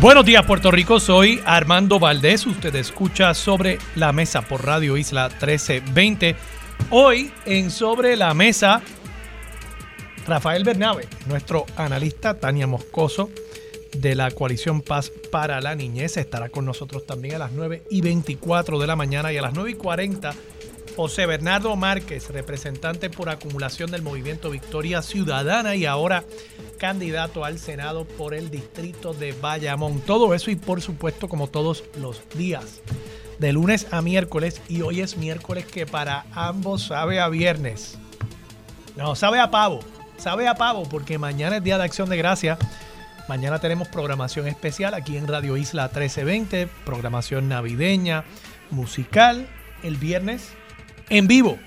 [0.00, 5.28] Buenos días Puerto Rico, soy Armando Valdés, usted escucha sobre la mesa por Radio Isla
[5.28, 6.36] 1320.
[6.88, 8.80] Hoy en Sobre la Mesa,
[10.26, 13.28] Rafael Bernabe, nuestro analista Tania Moscoso
[13.92, 18.00] de la coalición Paz para la Niñez, estará con nosotros también a las 9 y
[18.00, 20.32] 24 de la mañana y a las 9 y 40
[21.00, 26.24] José Bernardo Márquez, representante por acumulación del movimiento Victoria Ciudadana y ahora
[26.78, 30.02] candidato al Senado por el distrito de Bayamón.
[30.02, 32.82] Todo eso y por supuesto como todos los días,
[33.38, 37.96] de lunes a miércoles y hoy es miércoles que para ambos sabe a viernes.
[38.94, 39.80] No, sabe a pavo,
[40.18, 42.58] sabe a pavo porque mañana es Día de Acción de Gracia.
[43.26, 48.24] Mañana tenemos programación especial aquí en Radio Isla 1320, programación navideña,
[48.70, 49.48] musical.
[49.82, 50.52] El viernes
[51.10, 51.58] en vivo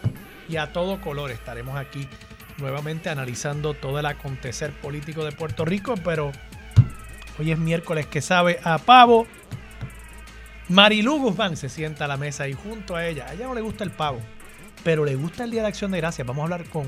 [0.49, 1.29] y a todo color.
[1.29, 2.07] Estaremos aquí
[2.57, 6.31] nuevamente analizando todo el acontecer político de Puerto Rico, pero
[7.37, 9.27] hoy es miércoles que sabe a pavo.
[10.69, 13.61] Marilú Guzmán se sienta a la mesa y junto a ella, a ella no le
[13.61, 14.19] gusta el pavo,
[14.83, 16.25] pero le gusta el Día de Acción de Gracias.
[16.25, 16.87] Vamos a hablar con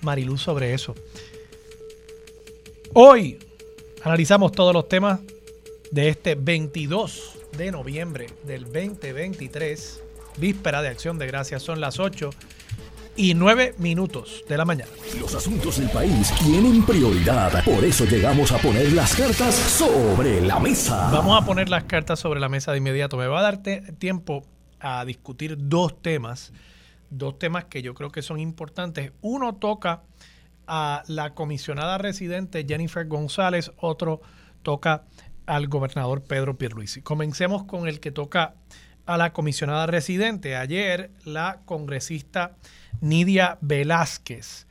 [0.00, 0.94] Marilú sobre eso.
[2.94, 3.38] Hoy
[4.02, 5.20] analizamos todos los temas
[5.90, 10.02] de este 22 de noviembre del 2023
[10.38, 11.62] víspera de Acción de Gracias.
[11.62, 12.30] Son las 8
[13.16, 14.90] y 9 minutos de la mañana.
[15.20, 17.64] Los asuntos del país tienen prioridad.
[17.64, 21.10] Por eso llegamos a poner las cartas sobre la mesa.
[21.10, 23.16] Vamos a poner las cartas sobre la mesa de inmediato.
[23.16, 23.62] Me va a dar
[23.98, 24.46] tiempo
[24.80, 26.52] a discutir dos temas.
[27.10, 29.12] Dos temas que yo creo que son importantes.
[29.20, 30.02] Uno toca
[30.68, 34.20] a la comisionada residente Jennifer González, otro
[34.62, 35.04] toca
[35.46, 37.00] al gobernador Pedro Pierluisi.
[37.00, 38.54] Comencemos con el que toca
[39.08, 40.54] a la comisionada residente.
[40.54, 42.56] Ayer la congresista
[43.00, 44.66] Nidia Velázquez,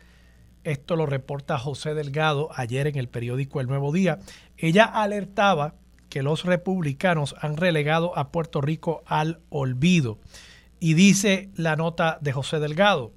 [0.63, 4.19] esto lo reporta José Delgado ayer en el periódico El Nuevo Día,
[4.55, 5.73] ella alertaba
[6.09, 10.19] que los republicanos han relegado a Puerto Rico al olvido.
[10.79, 13.13] Y dice la nota de José Delgado,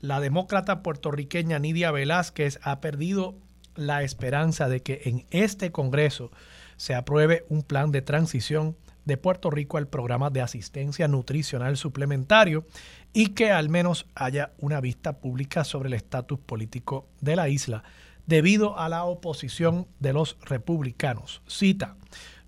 [0.00, 3.34] la demócrata puertorriqueña Nidia Velázquez ha perdido
[3.74, 6.30] la esperanza de que en este Congreso
[6.78, 12.66] se apruebe un plan de transición de Puerto Rico al programa de asistencia nutricional suplementario
[13.12, 17.84] y que al menos haya una vista pública sobre el estatus político de la isla
[18.26, 21.42] debido a la oposición de los republicanos.
[21.46, 21.96] Cita,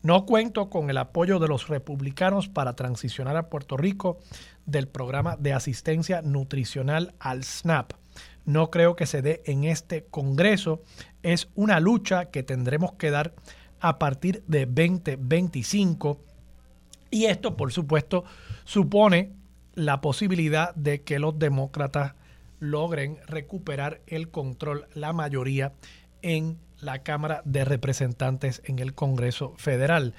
[0.03, 4.21] no cuento con el apoyo de los republicanos para transicionar a Puerto Rico
[4.65, 7.93] del programa de asistencia nutricional al SNAP.
[8.45, 10.83] No creo que se dé en este Congreso.
[11.23, 13.35] Es una lucha que tendremos que dar
[13.81, 16.21] a partir de 2025
[17.11, 18.25] y esto, por supuesto,
[18.65, 19.31] supone
[19.75, 22.15] la posibilidad de que los demócratas
[22.59, 25.73] logren recuperar el control, la mayoría
[26.23, 30.15] en la Cámara de Representantes en el Congreso Federal.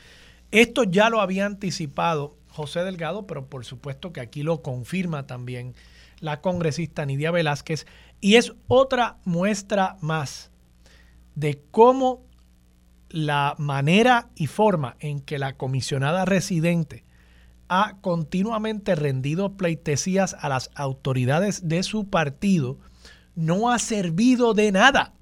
[0.52, 5.75] Esto ya lo había anticipado José Delgado, pero por supuesto que aquí lo confirma también
[6.19, 7.86] la congresista Nidia Velázquez
[8.22, 10.52] y es otra muestra más
[11.36, 12.24] de cómo
[13.09, 17.03] la manera y forma en que la comisionada residente
[17.69, 22.79] ha continuamente rendido pleitesías a las autoridades de su partido
[23.35, 25.13] no ha servido de nada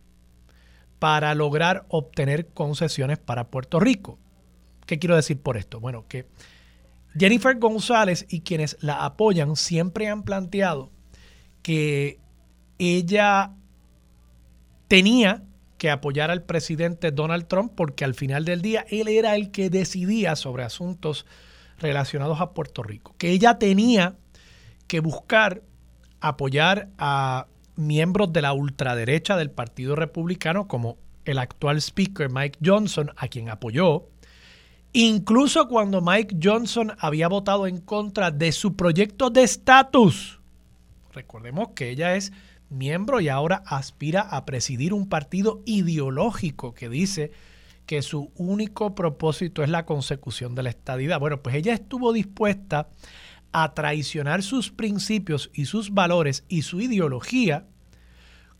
[0.99, 4.17] para lograr obtener concesiones para Puerto Rico.
[4.85, 5.79] ¿Qué quiero decir por esto?
[5.79, 6.25] Bueno, que
[7.17, 10.91] Jennifer González y quienes la apoyan siempre han planteado
[11.61, 12.19] que
[12.77, 13.51] ella
[14.87, 15.43] tenía
[15.85, 19.69] que apoyar al presidente Donald Trump porque al final del día él era el que
[19.69, 21.27] decidía sobre asuntos
[21.77, 24.15] relacionados a Puerto Rico, que ella tenía
[24.87, 25.61] que buscar
[26.21, 27.45] apoyar a
[27.75, 33.49] miembros de la ultraderecha del Partido Republicano como el actual speaker Mike Johnson, a quien
[33.49, 34.09] apoyó,
[34.91, 40.39] incluso cuando Mike Johnson había votado en contra de su proyecto de estatus.
[41.13, 42.33] Recordemos que ella es
[42.69, 47.31] miembro y ahora aspira a presidir un partido ideológico que dice
[47.85, 51.19] que su único propósito es la consecución de la estadidad.
[51.19, 52.89] Bueno, pues ella estuvo dispuesta
[53.51, 57.65] a traicionar sus principios y sus valores y su ideología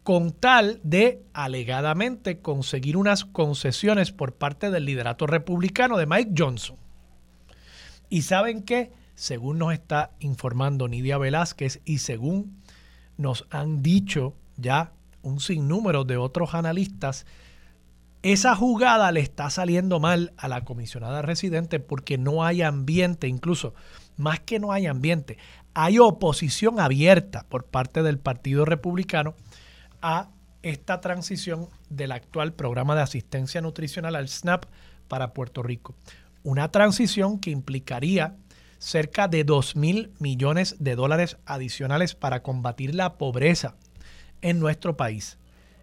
[0.04, 6.78] con tal de alegadamente conseguir unas concesiones por parte del liderato republicano de Mike Johnson.
[8.08, 12.62] Y saben que, según nos está informando Nidia Velázquez y según
[13.18, 14.92] nos han dicho ya
[15.22, 17.26] un sinnúmero de otros analistas,
[18.22, 23.76] esa jugada le está saliendo mal a la comisionada residente porque no hay ambiente, incluso
[24.18, 25.38] más que no hay ambiente,
[25.74, 29.36] hay oposición abierta por parte del Partido Republicano
[30.02, 30.30] a
[30.64, 34.66] esta transición del actual programa de asistencia nutricional al SNAP
[35.08, 35.94] para Puerto Rico.
[36.44, 38.36] Una transición que implicaría
[38.86, 43.74] cerca de 2 mil millones de dólares adicionales para combatir la pobreza
[44.44, 45.40] en nuestro país.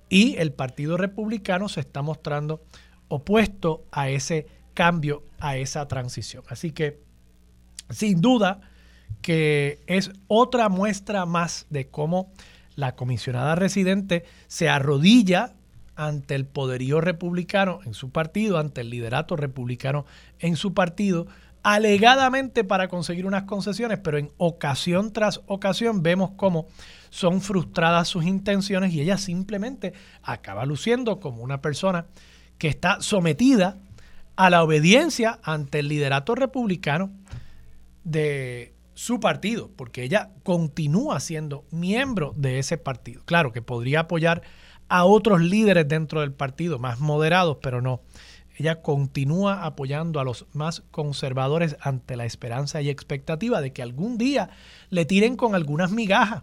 [0.09, 2.63] Y el Partido Republicano se está mostrando
[3.09, 6.45] opuesto a ese cambio, a esa transición.
[6.49, 7.01] Así que,
[7.91, 8.61] sin duda,
[9.21, 12.31] que es otra muestra más de cómo
[12.77, 15.55] la comisionada residente se arrodilla
[15.97, 20.07] ante el poderío republicano en su partido, ante el liderato republicano
[20.39, 21.27] en su partido,
[21.63, 26.67] alegadamente para conseguir unas concesiones, pero en ocasión tras ocasión vemos cómo
[27.11, 29.93] son frustradas sus intenciones y ella simplemente
[30.23, 32.07] acaba luciendo como una persona
[32.59, 33.79] que está sometida
[34.37, 37.11] a la obediencia ante el liderato republicano
[38.05, 43.23] de su partido, porque ella continúa siendo miembro de ese partido.
[43.25, 44.43] Claro que podría apoyar
[44.89, 48.03] a otros líderes dentro del partido, más moderados, pero no.
[48.57, 54.19] Ella continúa apoyando a los más conservadores ante la esperanza y expectativa de que algún
[54.19, 54.51] día
[54.91, 56.43] le tiren con algunas migajas.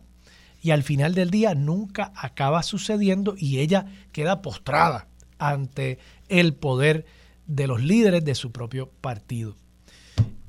[0.62, 5.08] Y al final del día nunca acaba sucediendo y ella queda postrada
[5.38, 7.06] ante el poder
[7.48, 9.56] de los líderes de su propio partido.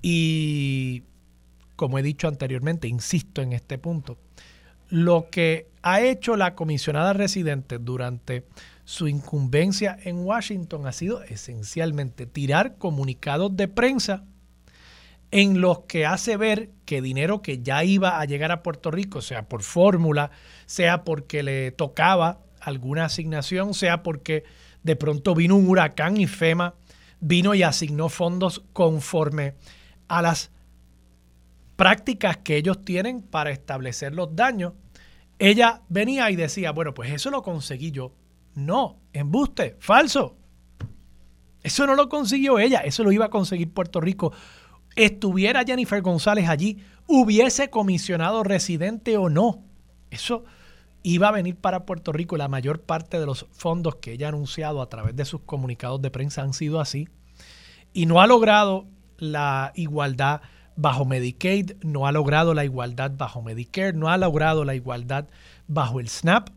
[0.03, 1.05] Y
[1.77, 4.19] como he dicho anteriormente, insisto en este punto,
[4.91, 8.45] lo que ha hecho la comisionada residente durante
[8.91, 14.25] su incumbencia en Washington ha sido esencialmente tirar comunicados de prensa
[15.31, 19.23] en los que hace ver que dinero que ya iba a llegar a Puerto Rico,
[19.23, 20.33] sea por fórmula,
[20.67, 24.43] sea porque le tocaba alguna asignación, sea porque
[24.83, 26.75] de pronto vino un huracán y FEMA
[27.21, 29.55] vino y asignó fondos conforme
[30.09, 30.51] a las
[31.77, 34.73] prácticas que ellos tienen para establecer los daños,
[35.39, 38.15] ella venía y decía, bueno, pues eso lo conseguí yo.
[38.55, 40.37] No, embuste, falso.
[41.63, 44.33] Eso no lo consiguió ella, eso lo iba a conseguir Puerto Rico.
[44.97, 49.65] Estuviera Jennifer González allí, hubiese comisionado residente o no.
[50.11, 50.45] Eso
[51.03, 52.37] iba a venir para Puerto Rico.
[52.37, 56.01] La mayor parte de los fondos que ella ha anunciado a través de sus comunicados
[56.03, 57.09] de prensa han sido así.
[57.93, 58.87] Y no ha logrado
[59.19, 60.41] la igualdad
[60.77, 65.29] bajo Medicaid, no ha logrado la igualdad bajo Medicare, no ha logrado la igualdad
[65.67, 66.49] bajo el SNAP.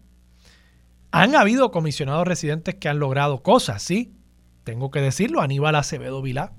[1.15, 4.15] Han habido comisionados residentes que han logrado cosas, sí,
[4.63, 6.54] tengo que decirlo, Aníbal Acevedo Vilá,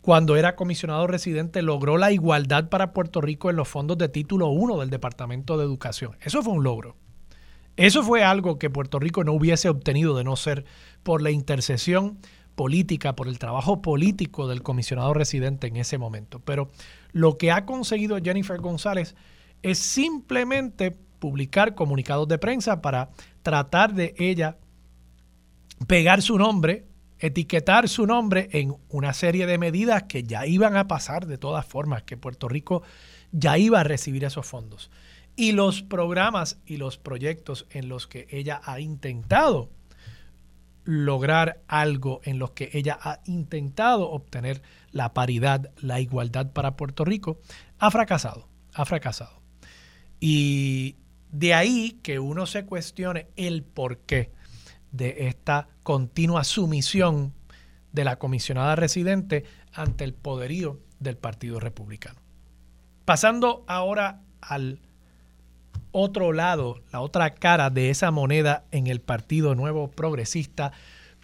[0.00, 4.48] cuando era comisionado residente, logró la igualdad para Puerto Rico en los fondos de título
[4.48, 6.16] 1 del Departamento de Educación.
[6.20, 6.96] Eso fue un logro.
[7.76, 10.64] Eso fue algo que Puerto Rico no hubiese obtenido de no ser
[11.04, 12.18] por la intercesión
[12.56, 16.40] política, por el trabajo político del comisionado residente en ese momento.
[16.40, 16.72] Pero
[17.12, 19.14] lo que ha conseguido Jennifer González
[19.62, 23.08] es simplemente publicar comunicados de prensa para
[23.42, 24.58] tratar de ella
[25.86, 26.84] pegar su nombre,
[27.18, 31.64] etiquetar su nombre en una serie de medidas que ya iban a pasar de todas
[31.64, 32.82] formas, que Puerto Rico
[33.32, 34.90] ya iba a recibir esos fondos.
[35.34, 39.70] Y los programas y los proyectos en los que ella ha intentado
[40.84, 47.06] lograr algo en los que ella ha intentado obtener la paridad, la igualdad para Puerto
[47.06, 47.40] Rico,
[47.78, 49.40] ha fracasado, ha fracasado.
[50.20, 50.96] Y
[51.34, 54.30] de ahí que uno se cuestione el porqué
[54.92, 57.34] de esta continua sumisión
[57.92, 62.20] de la comisionada residente ante el poderío del Partido Republicano.
[63.04, 64.78] Pasando ahora al
[65.90, 70.70] otro lado, la otra cara de esa moneda en el Partido Nuevo Progresista,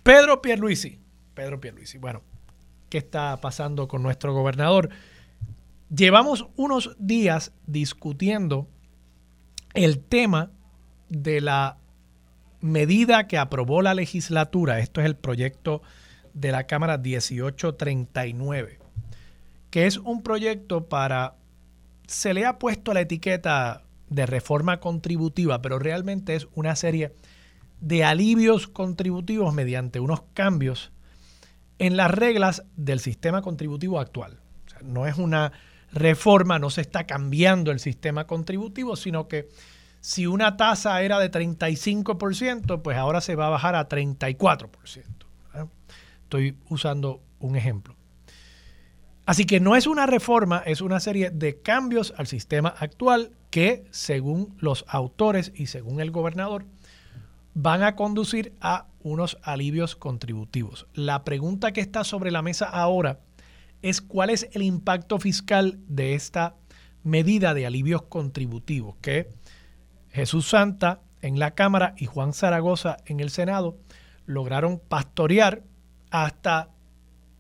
[0.03, 0.99] Pedro Pierluisi.
[1.35, 1.99] Pedro Pierluisi.
[1.99, 2.23] Bueno,
[2.89, 4.91] ¿qué está pasando con nuestro gobernador?
[5.89, 8.67] Llevamos unos días discutiendo
[9.75, 10.51] el tema
[11.09, 11.79] de la
[12.61, 14.79] medida que aprobó la legislatura.
[14.79, 15.83] Esto es el proyecto
[16.35, 18.79] de la Cámara 1839,
[19.71, 21.37] que es un proyecto para,
[22.07, 27.15] se le ha puesto la etiqueta de reforma contributiva, pero realmente es una serie
[27.81, 30.93] de alivios contributivos mediante unos cambios
[31.79, 34.39] en las reglas del sistema contributivo actual.
[34.83, 35.53] no es una
[35.93, 39.49] reforma, no se está cambiando el sistema contributivo, sino que
[40.01, 45.05] si una tasa era de 35%, pues ahora se va a bajar a 34%.
[46.23, 47.97] Estoy usando un ejemplo.
[49.27, 53.85] Así que no es una reforma, es una serie de cambios al sistema actual que,
[53.91, 56.65] según los autores y según el gobernador,
[57.55, 60.87] van a conducir a unos alivios contributivos.
[60.95, 63.21] La pregunta que está sobre la mesa ahora
[63.83, 66.57] es cuál es el impacto fiscal de esta
[67.03, 69.29] medida de alivios contributivos que
[70.11, 73.79] Jesús Santa en la Cámara y Juan Zaragoza en el Senado
[74.27, 75.63] lograron pastorear
[76.11, 76.71] hasta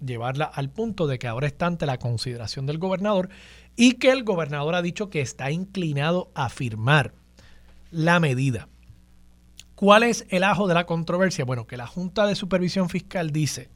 [0.04, 3.28] llevarla al punto de que ahora está ante la consideración del gobernador
[3.76, 7.14] y que el gobernador ha dicho que está inclinado a firmar
[7.90, 8.68] la medida.
[9.74, 11.44] ¿Cuál es el ajo de la controversia?
[11.44, 13.70] Bueno, que la Junta de Supervisión Fiscal dice,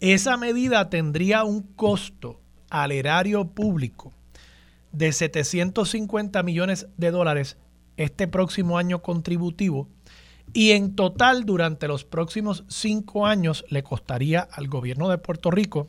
[0.00, 4.12] esa medida tendría un costo al erario público
[4.92, 7.56] de 750 millones de dólares
[7.96, 9.88] este próximo año contributivo
[10.52, 15.88] y en total durante los próximos cinco años le costaría al gobierno de Puerto Rico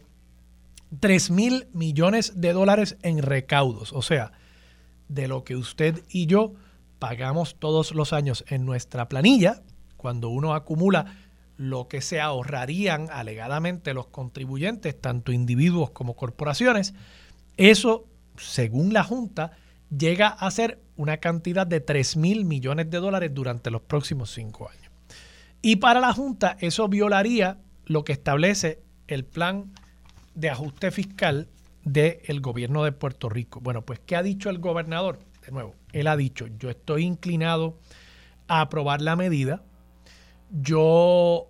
[0.99, 3.93] 3 mil millones de dólares en recaudos.
[3.93, 4.31] O sea,
[5.09, 6.53] de lo que usted y yo
[6.99, 9.61] pagamos todos los años en nuestra planilla,
[9.95, 11.17] cuando uno acumula
[11.57, 16.93] lo que se ahorrarían alegadamente los contribuyentes, tanto individuos como corporaciones,
[17.57, 18.05] eso,
[18.37, 19.51] según la Junta,
[19.95, 24.69] llega a ser una cantidad de 3 mil millones de dólares durante los próximos cinco
[24.69, 24.91] años.
[25.61, 29.71] Y para la Junta eso violaría lo que establece el plan
[30.35, 31.47] de ajuste fiscal
[31.83, 33.59] del gobierno de Puerto Rico.
[33.61, 35.19] Bueno, pues ¿qué ha dicho el gobernador?
[35.45, 37.79] De nuevo, él ha dicho, yo estoy inclinado
[38.47, 39.63] a aprobar la medida.
[40.51, 41.49] Yo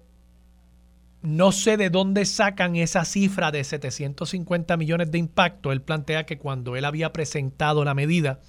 [1.22, 5.72] no sé de dónde sacan esa cifra de 750 millones de impacto.
[5.72, 8.40] Él plantea que cuando él había presentado la medida,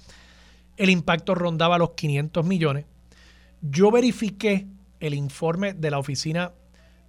[0.77, 2.85] el impacto rondaba los 500 millones.
[3.61, 4.67] Yo verifiqué
[4.99, 6.53] el informe de la Oficina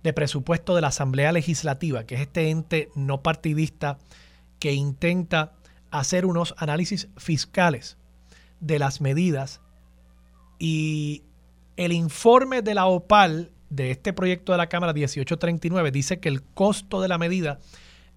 [0.02, 3.98] de Presupuesto de la Asamblea Legislativa, que es este ente no partidista
[4.58, 5.52] que intenta
[5.90, 7.96] hacer unos análisis fiscales
[8.60, 9.60] de las medidas
[10.58, 11.22] y
[11.76, 16.42] el informe de la OPAL de este proyecto de la Cámara 1839 dice que el
[16.42, 17.60] costo de la medida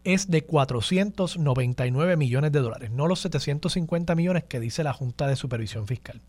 [0.03, 5.35] es de 499 millones de dólares, no los 750 millones que dice la Junta de
[5.35, 6.21] Supervisión Fiscal.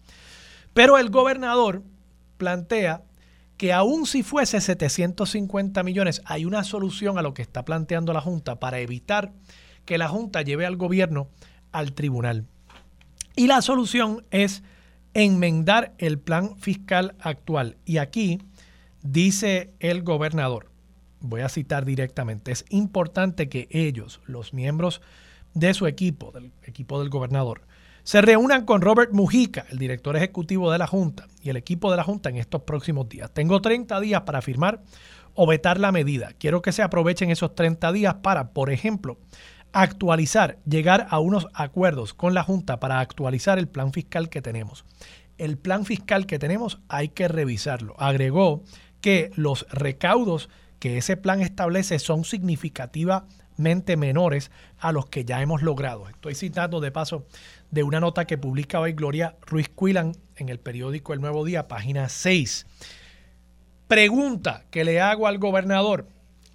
[0.75, 1.83] Pero el gobernador
[2.37, 3.03] plantea
[3.57, 8.21] que aun si fuese 750 millones, hay una solución a lo que está planteando la
[8.21, 9.33] Junta para evitar
[9.85, 11.29] que la Junta lleve al gobierno
[11.73, 12.47] al tribunal.
[13.37, 14.63] Y la solución es
[15.15, 17.77] enmendar el plan fiscal actual.
[17.85, 18.41] Y aquí
[19.03, 20.71] dice el gobernador,
[21.21, 25.01] voy a citar directamente, es importante que ellos, los miembros
[25.55, 27.63] de su equipo, del equipo del gobernador,
[28.03, 31.97] se reúnan con Robert Mujica, el director ejecutivo de la Junta, y el equipo de
[31.97, 33.33] la Junta en estos próximos días.
[33.33, 34.83] Tengo 30 días para firmar
[35.33, 36.33] o vetar la medida.
[36.39, 39.17] Quiero que se aprovechen esos 30 días para, por ejemplo,
[39.75, 44.85] actualizar, llegar a unos acuerdos con la Junta para actualizar el plan fiscal que tenemos.
[45.37, 47.97] El plan fiscal que tenemos hay que revisarlo.
[47.99, 48.63] Agregó
[49.01, 55.61] que los recaudos que ese plan establece son significativamente menores a los que ya hemos
[55.61, 56.09] logrado.
[56.09, 57.27] Estoy citando de paso
[57.73, 61.67] de una nota que publica hoy Gloria Ruiz Cuilan en el periódico El Nuevo Día,
[61.67, 62.67] página 6.
[63.89, 66.07] Pregunta que le hago al gobernador.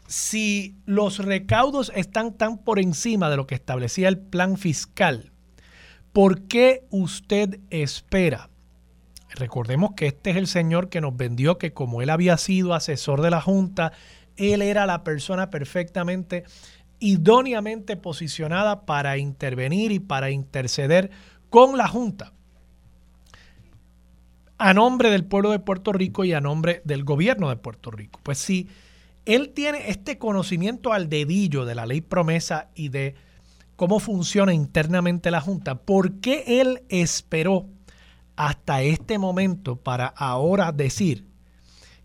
[0.10, 5.32] Si los recaudos están tan por encima de lo que establecía el plan fiscal,
[6.14, 8.50] ¿por qué usted espera
[9.36, 13.22] Recordemos que este es el señor que nos vendió que como él había sido asesor
[13.22, 13.92] de la Junta
[14.36, 16.44] él era la persona perfectamente
[16.98, 21.12] idóneamente posicionada para intervenir y para interceder
[21.52, 22.34] con la Junta
[24.58, 28.20] a nombre del pueblo de Puerto Rico y a nombre del gobierno de Puerto Rico.
[28.24, 28.68] Pues si
[29.36, 33.16] él tiene este conocimiento al dedillo de la ley promesa y de
[33.76, 37.68] cómo funciona internamente la Junta, ¿por qué él esperó
[38.36, 41.30] hasta este momento para ahora decir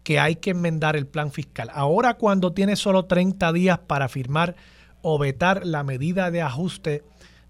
[0.05, 1.71] que hay que enmendar el plan fiscal.
[1.73, 4.55] Ahora cuando tiene solo 30 días para firmar
[5.01, 7.03] o vetar la medida de ajuste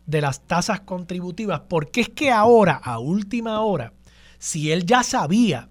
[0.06, 3.92] de las tasas contributivas, porque es que ahora, a última hora,
[4.38, 5.68] si él ya sabía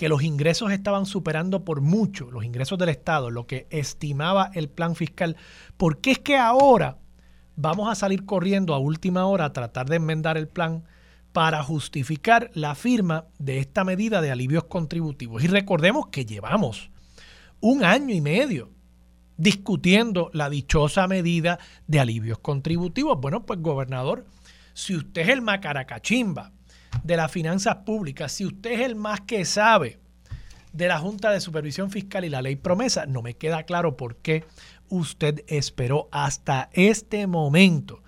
[0.00, 4.70] que los ingresos estaban superando por mucho los ingresos del Estado, lo que estimaba el
[4.70, 5.36] plan fiscal,
[5.76, 6.96] ¿por qué es que ahora
[7.54, 10.84] vamos a salir corriendo a última hora a tratar de enmendar el plan
[11.34, 15.44] para justificar la firma de esta medida de alivios contributivos.
[15.44, 16.88] Y recordemos que llevamos
[17.60, 18.70] un año y medio
[19.36, 23.20] discutiendo la dichosa medida de alivios contributivos.
[23.20, 24.24] Bueno, pues gobernador,
[24.72, 26.52] si usted es el macaracachimba
[27.02, 29.98] de las finanzas públicas, si usted es el más que sabe
[30.72, 34.16] de la Junta de Supervisión Fiscal y la ley promesa, no me queda claro por
[34.16, 34.44] qué
[34.88, 38.02] usted esperó hasta este momento.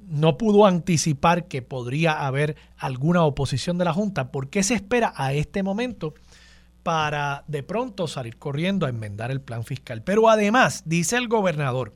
[0.00, 4.30] No pudo anticipar que podría haber alguna oposición de la Junta.
[4.30, 6.14] ¿Por qué se espera a este momento
[6.82, 10.02] para de pronto salir corriendo a enmendar el plan fiscal?
[10.02, 11.94] Pero además, dice el gobernador,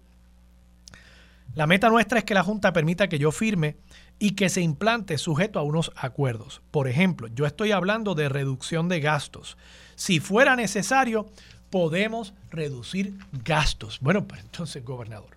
[1.54, 3.76] la meta nuestra es que la Junta permita que yo firme
[4.18, 6.62] y que se implante sujeto a unos acuerdos.
[6.70, 9.56] Por ejemplo, yo estoy hablando de reducción de gastos.
[9.94, 11.26] Si fuera necesario,
[11.70, 14.00] podemos reducir gastos.
[14.00, 15.36] Bueno, pues entonces, gobernador,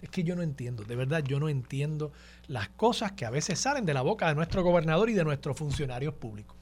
[0.00, 2.12] es que yo no entiendo, de verdad yo no entiendo
[2.48, 5.56] las cosas que a veces salen de la boca de nuestro gobernador y de nuestros
[5.56, 6.56] funcionarios públicos.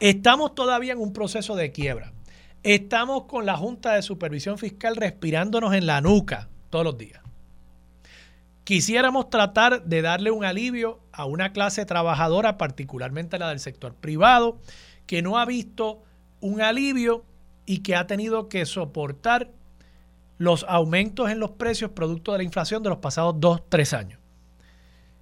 [0.00, 2.12] Estamos todavía en un proceso de quiebra.
[2.62, 7.25] Estamos con la Junta de Supervisión Fiscal respirándonos en la nuca todos los días.
[8.66, 14.58] Quisiéramos tratar de darle un alivio a una clase trabajadora, particularmente la del sector privado,
[15.06, 16.02] que no ha visto
[16.40, 17.24] un alivio
[17.64, 19.52] y que ha tenido que soportar
[20.38, 24.18] los aumentos en los precios producto de la inflación de los pasados dos, tres años.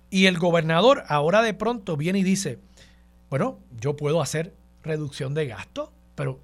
[0.09, 2.61] Y el gobernador ahora de pronto viene y dice,
[3.29, 6.41] bueno, yo puedo hacer reducción de gastos, pero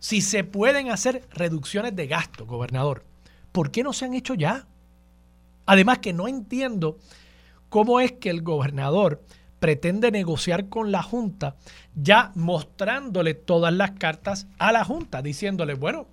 [0.00, 3.04] si se pueden hacer reducciones de gasto, gobernador,
[3.52, 4.66] ¿por qué no se han hecho ya?
[5.68, 6.96] Además que no entiendo
[7.68, 9.22] cómo es que el gobernador
[9.58, 11.56] pretende negociar con la Junta,
[11.94, 16.06] ya mostrándole todas las cartas a la Junta, diciéndole, bueno,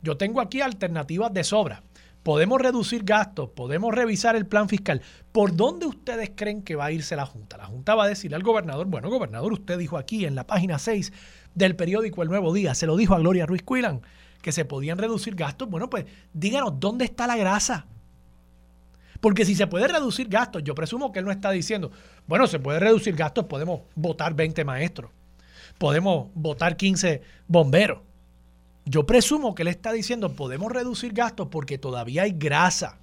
[0.00, 1.82] yo tengo aquí alternativas de sobra.
[2.22, 5.02] Podemos reducir gastos, podemos revisar el plan fiscal.
[5.32, 7.58] ¿Por dónde ustedes creen que va a irse la Junta?
[7.58, 10.78] La Junta va a decirle al gobernador, bueno, gobernador, usted dijo aquí en la página
[10.78, 11.12] 6
[11.54, 14.00] del periódico El Nuevo Día, se lo dijo a Gloria Ruiz Cuilan,
[14.40, 15.68] que se podían reducir gastos.
[15.68, 17.86] Bueno, pues díganos, ¿dónde está la grasa?
[19.20, 21.90] Porque si se puede reducir gastos, yo presumo que él no está diciendo,
[22.26, 25.10] bueno, se puede reducir gastos, podemos votar 20 maestros,
[25.78, 28.00] podemos votar 15 bomberos.
[28.86, 32.98] Yo presumo que él está diciendo, podemos reducir gastos porque todavía hay grasa.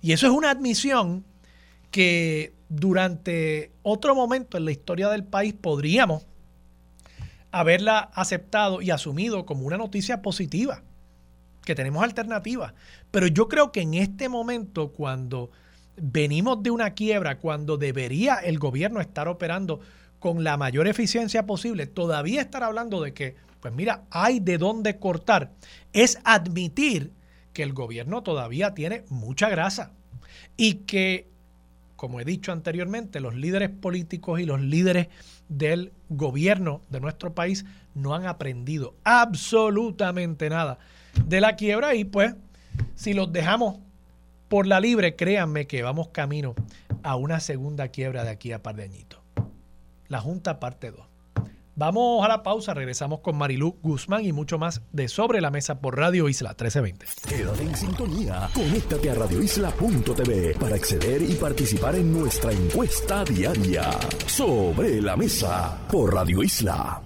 [0.00, 1.24] Y eso es una admisión
[1.90, 6.24] que durante otro momento en la historia del país podríamos
[7.50, 10.82] haberla aceptado y asumido como una noticia positiva
[11.64, 12.74] que tenemos alternativas.
[13.16, 15.50] Pero yo creo que en este momento, cuando
[15.96, 19.80] venimos de una quiebra, cuando debería el gobierno estar operando
[20.18, 24.98] con la mayor eficiencia posible, todavía estar hablando de que, pues mira, hay de dónde
[24.98, 25.52] cortar,
[25.94, 27.10] es admitir
[27.54, 29.92] que el gobierno todavía tiene mucha grasa
[30.58, 31.26] y que,
[31.96, 35.08] como he dicho anteriormente, los líderes políticos y los líderes
[35.48, 40.78] del gobierno de nuestro país no han aprendido absolutamente nada
[41.24, 42.34] de la quiebra y pues
[42.94, 43.78] si los dejamos
[44.48, 46.54] por la libre, créanme que vamos camino
[47.02, 49.20] a una segunda quiebra de aquí a par de añitos.
[50.08, 51.00] La Junta parte 2.
[51.78, 55.78] Vamos a la pausa, regresamos con Marilú Guzmán y mucho más de Sobre la Mesa
[55.78, 57.06] por Radio Isla 1320.
[57.28, 63.90] Quédate en sintonía, conéctate a radioisla.tv para acceder y participar en nuestra encuesta diaria.
[64.26, 67.05] Sobre la Mesa por Radio Isla.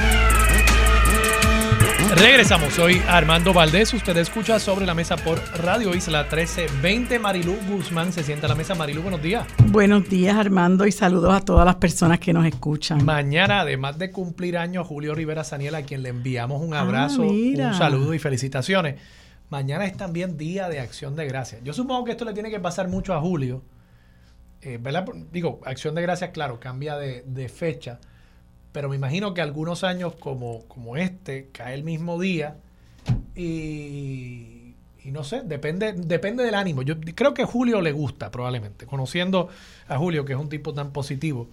[2.15, 3.93] Regresamos, soy Armando Valdés.
[3.93, 7.19] Usted escucha sobre la mesa por Radio Isla 1320.
[7.19, 8.75] Marilú Guzmán se sienta a la mesa.
[8.75, 9.47] Marilú, buenos días.
[9.67, 13.05] Buenos días, Armando, y saludos a todas las personas que nos escuchan.
[13.05, 17.73] Mañana, además de cumplir años, Julio Rivera Saniel, a quien le enviamos un abrazo, un
[17.77, 18.99] saludo y felicitaciones.
[19.49, 21.61] Mañana es también Día de Acción de Gracias.
[21.63, 23.63] Yo supongo que esto le tiene que pasar mucho a Julio.
[24.61, 25.05] Eh, ¿verdad?
[25.31, 27.99] Digo, Acción de Gracias, claro, cambia de, fecha.
[28.71, 32.57] Pero me imagino que algunos años como, como este cae el mismo día.
[33.35, 36.81] Y, y, no sé, depende, depende del ánimo.
[36.81, 38.85] Yo creo que Julio le gusta, probablemente.
[38.85, 39.49] Conociendo
[39.87, 41.49] a Julio, que es un tipo tan positivo,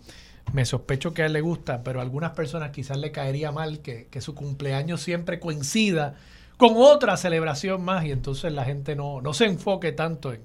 [0.53, 3.81] me sospecho que a él le gusta, pero a algunas personas quizás le caería mal
[3.81, 6.15] que, que su cumpleaños siempre coincida
[6.57, 10.41] con otra celebración más y entonces la gente no, no se enfoque tanto en,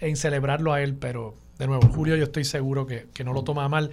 [0.00, 3.44] en, celebrarlo a él, pero de nuevo, Julio yo estoy seguro que, que, no lo
[3.44, 3.92] toma mal.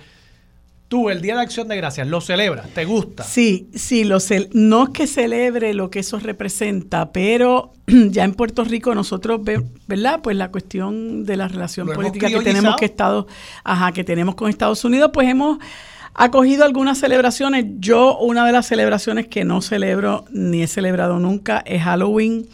[0.94, 2.70] Tú, el Día de Acción de Gracias, ¿lo celebras?
[2.70, 3.24] ¿Te gusta?
[3.24, 4.20] Sí, sí, lo
[4.52, 9.42] no es que celebre lo que eso representa, pero ya en Puerto Rico nosotros,
[9.88, 10.20] ¿verdad?
[10.22, 13.26] Pues la cuestión de la relación política que tenemos que Estados,
[13.64, 15.58] ajá, que tenemos con Estados Unidos, pues hemos
[16.14, 17.66] ha cogido algunas celebraciones.
[17.80, 22.46] Yo, una de las celebraciones que no celebro ni he celebrado nunca es Halloween.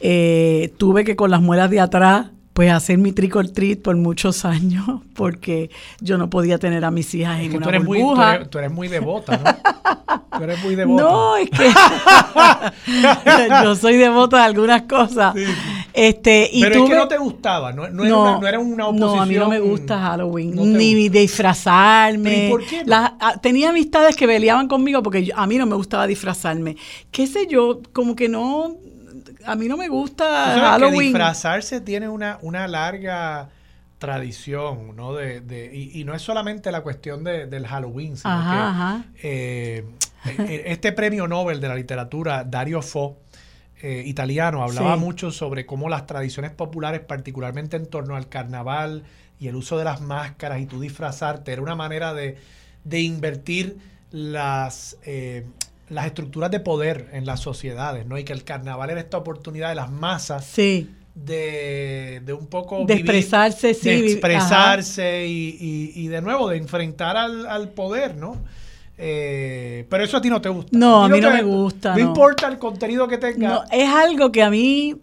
[0.00, 3.96] Eh, tuve que con las muelas de atrás pues hacer mi trick or treat por
[3.96, 4.84] muchos años
[5.14, 8.38] porque yo no podía tener a mis hijas en una tú burbuja.
[8.38, 10.36] Muy, tú, eres, muy devota, ¿no?
[10.36, 11.02] Tú eres muy devota.
[11.02, 11.70] No, es que
[13.64, 15.34] yo soy devota de algunas cosas.
[15.92, 18.86] Este, y Pero es que no te gustaba, no, no, era, una, no era una
[18.86, 19.14] oposición.
[19.16, 22.46] No, a mí no me gusta Halloween, ni disfrazarme.
[22.46, 22.82] ¿Y por qué?
[22.90, 26.76] Ah, tenía amistades que peleaban conmigo porque a mí no me gustaba disfrazarme.
[27.10, 27.80] ¿Qué sé yo?
[27.92, 28.76] Como que no
[29.46, 30.98] a mí no me gusta Halloween.
[30.98, 33.48] Que disfrazarse tiene una, una larga
[34.02, 35.14] tradición, ¿no?
[35.14, 39.84] De, de y, no es solamente la cuestión de, del Halloween, sino que eh,
[40.38, 43.18] eh, este premio Nobel de la literatura, Dario Fo,
[43.80, 49.04] eh, italiano, hablaba mucho sobre cómo las tradiciones populares, particularmente en torno al carnaval
[49.38, 52.38] y el uso de las máscaras y tu disfrazarte, era una manera de,
[52.82, 53.78] de invertir
[54.10, 54.96] las,
[55.92, 58.18] las estructuras de poder en las sociedades, ¿no?
[58.18, 60.90] Y que el carnaval era esta oportunidad de las masas sí.
[61.14, 62.84] de, de un poco...
[62.84, 63.88] De expresarse, sí.
[63.88, 68.38] De expresarse y, y, de nuevo, de enfrentar al, al poder, ¿no?
[68.98, 70.70] Eh, pero eso a ti no te gusta.
[70.76, 71.94] No, a mí no, me gusta.
[71.94, 73.48] No, importa el contenido que tenga.
[73.48, 74.96] No, es algo que a mí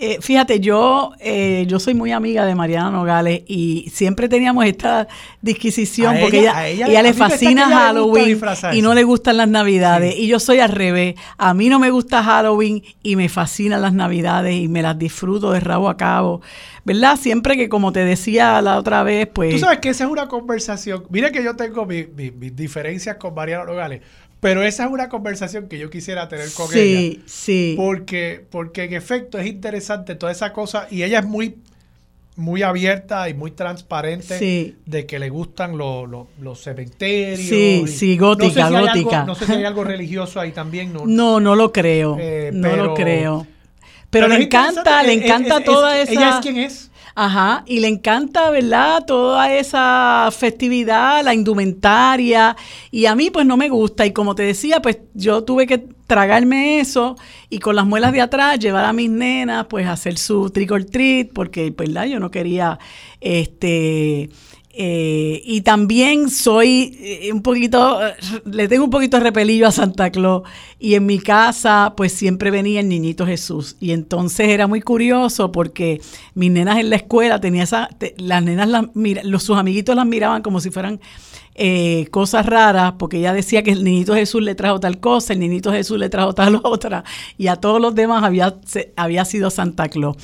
[0.00, 5.08] eh, fíjate, yo, eh, yo soy muy amiga de Mariana Nogales y siempre teníamos esta
[5.42, 8.40] disquisición porque ella, ella, le fascina Halloween
[8.72, 10.16] y no le gustan las Navidades.
[10.16, 11.16] Y yo soy al revés.
[11.36, 15.50] A mí no me gusta Halloween y me fascinan las Navidades y me las disfruto
[15.50, 16.42] de rabo a cabo.
[16.84, 17.16] ¿Verdad?
[17.16, 19.52] Siempre que, como te decía la otra vez, pues...
[19.52, 21.04] Tú sabes que esa es una conversación.
[21.10, 22.06] Mira que yo tengo mis
[22.56, 24.00] diferencias con Mariana Nogales,
[24.40, 26.76] pero esa es una conversación que yo quisiera tener con ella.
[26.76, 27.74] Sí, sí.
[27.76, 31.56] Porque, porque en efecto es interesante toda esa cosa y ella es muy,
[32.36, 37.48] muy abierta y muy transparente de que le gustan los cementerios.
[37.48, 39.24] Sí, sí, gótica, no gótica.
[39.24, 40.92] no sé si hay algo religioso ahí también.
[40.92, 42.16] No, no, no lo creo.
[42.20, 43.46] Eh, no lo creo.
[44.10, 46.12] Pero, le encanta, le encanta toda esa...
[46.12, 46.87] ¿Ella es quien es?
[47.20, 49.04] Ajá, y le encanta, ¿verdad?
[49.04, 52.56] Toda esa festividad, la indumentaria,
[52.92, 55.78] y a mí pues no me gusta, y como te decía, pues yo tuve que
[56.06, 57.16] tragarme eso
[57.50, 60.70] y con las muelas de atrás llevar a mis nenas pues a hacer su trick
[60.70, 62.78] or treat, porque pues yo no quería
[63.20, 64.30] este
[64.80, 67.98] eh, y también soy eh, un poquito,
[68.44, 70.44] le tengo un poquito de repelillo a Santa Claus.
[70.78, 73.74] Y en mi casa, pues siempre venía el niñito Jesús.
[73.80, 76.00] Y entonces era muy curioso porque
[76.34, 77.88] mis nenas en la escuela tenía esa,
[78.18, 78.84] las nenas, las,
[79.24, 81.00] los, sus amiguitos las miraban como si fueran
[81.60, 85.40] eh, cosas raras, porque ella decía que el niñito Jesús le trajo tal cosa, el
[85.40, 87.02] niñito Jesús le trajo tal otra,
[87.36, 88.54] y a todos los demás había,
[88.94, 90.16] había sido Santa Claus.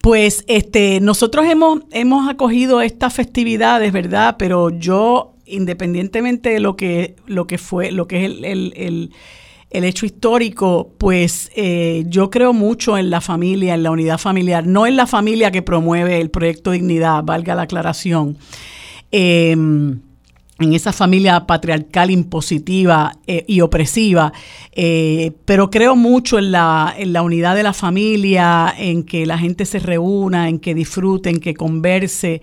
[0.00, 4.36] Pues este, nosotros hemos, hemos acogido estas festividades, ¿verdad?
[4.38, 9.10] Pero yo, independientemente de lo que, lo que fue, lo que es el,
[9.70, 14.86] hecho histórico, pues eh, yo creo mucho en la familia, en la unidad familiar, no
[14.86, 18.38] en la familia que promueve el proyecto Dignidad, valga la aclaración.
[19.12, 19.54] Eh,
[20.60, 24.32] en esa familia patriarcal impositiva eh, y opresiva,
[24.72, 29.38] eh, pero creo mucho en la, en la unidad de la familia, en que la
[29.38, 32.42] gente se reúna, en que disfrute, en que converse.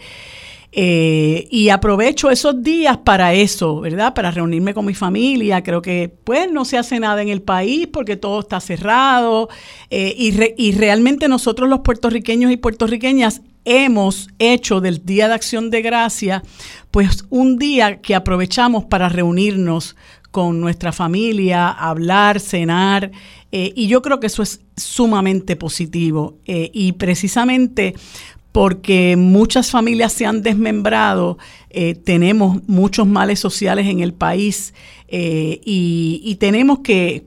[0.71, 4.13] Eh, y aprovecho esos días para eso, ¿verdad?
[4.13, 5.63] Para reunirme con mi familia.
[5.63, 9.47] Creo que pues no se hace nada en el país porque todo está cerrado.
[9.89, 15.81] y, y realmente nosotros los puertorriqueños y puertorriqueñas hemos hecho del Día de Acción de
[15.81, 16.41] Gracia,
[16.89, 19.97] pues un día que aprovechamos para reunirnos
[20.31, 23.11] con nuestra familia, hablar, cenar,
[23.51, 26.37] eh, y yo creo que eso es sumamente positivo.
[26.45, 27.93] Eh, y precisamente
[28.53, 31.37] porque muchas familias se han desmembrado,
[31.69, 34.73] eh, tenemos muchos males sociales en el país
[35.09, 37.25] eh, y, tenemos que,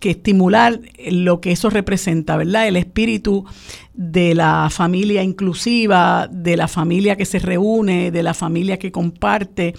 [0.00, 2.66] estimular lo que eso representa, ¿verdad?
[2.66, 3.44] El espíritu
[3.94, 9.74] de la familia inclusiva, de la familia que se reúne, de la familia que comparte,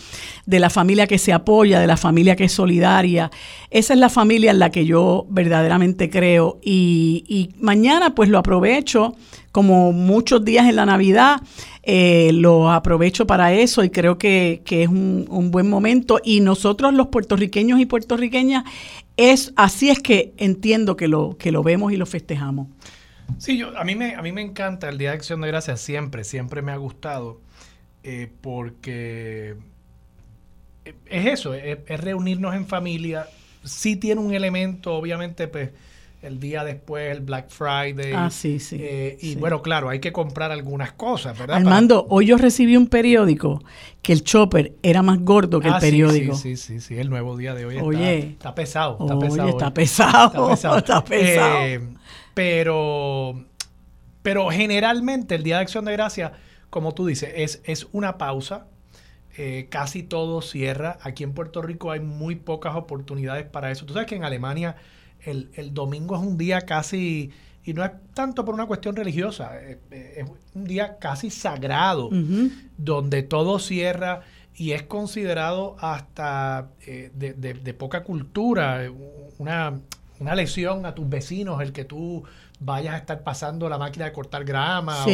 [0.46, 3.32] de la familia que se apoya, de la familia que es solidaria.
[3.70, 9.16] Esa es la familia en la que yo verdaderamente creo y mañana pues lo aprovecho
[9.52, 11.42] como muchos días en la Navidad
[11.84, 16.20] eh, lo aprovecho para eso y creo que, es un, buen momento.
[16.24, 18.66] Y nosotros los puertorriqueños y puertorriqueñas,
[19.18, 22.68] es, así es que entiendo que lo, que lo vemos y lo festejamos.
[23.38, 25.82] Sí, yo, a, mí me, a mí me encanta el Día de Acción de Gracias,
[25.82, 27.40] siempre, siempre me ha gustado,
[28.04, 29.56] eh, porque
[31.06, 33.28] es eso, es, es, reunirnos en familia.
[33.64, 35.70] Sí tiene un elemento, obviamente, pues
[36.22, 38.14] el día después, el Black Friday.
[38.16, 38.78] Ah, sí, sí.
[38.80, 41.58] Eh, y bueno, claro, hay que comprar algunas cosas, ¿verdad?
[41.58, 43.64] Armando, hoy yo recibí un periódico
[44.04, 46.36] que el chopper era más gordo que el ah, periódico.
[46.36, 49.50] Sí, sí, sí, sí, el nuevo día de hoy oye, está, pesado, está oye, pesado.
[49.50, 51.60] Está pesado, está pesado.
[51.64, 51.82] Eh,
[52.36, 53.44] pero
[54.22, 56.34] Pero generalmente el Día de Acción de Gracia,
[56.70, 58.68] como tú dices, es, es una pausa.
[59.38, 61.00] Eh, casi todo cierra.
[61.02, 63.86] Aquí en Puerto Rico hay muy pocas oportunidades para eso.
[63.86, 64.76] Tú sabes que en Alemania
[65.26, 67.32] el, el domingo es un día casi
[67.64, 69.78] y no es tanto por una cuestión religiosa, es,
[70.54, 72.10] un día casi sagrado,
[72.78, 74.22] donde todo cierra
[74.56, 78.92] y es considerado hasta eh, de, poca cultura,
[79.38, 79.80] una,
[80.20, 82.24] una, lesión a tus vecinos el que tú
[82.60, 85.06] vayas a estar pasando la máquina de cortar grama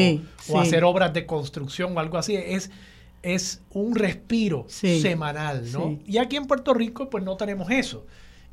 [0.49, 2.35] o, hacer obras de construcción o algo así.
[2.35, 2.71] Es,
[3.23, 5.99] es un respiro semanal, ¿no?
[6.05, 8.05] Y aquí en Puerto Rico pues no tenemos eso.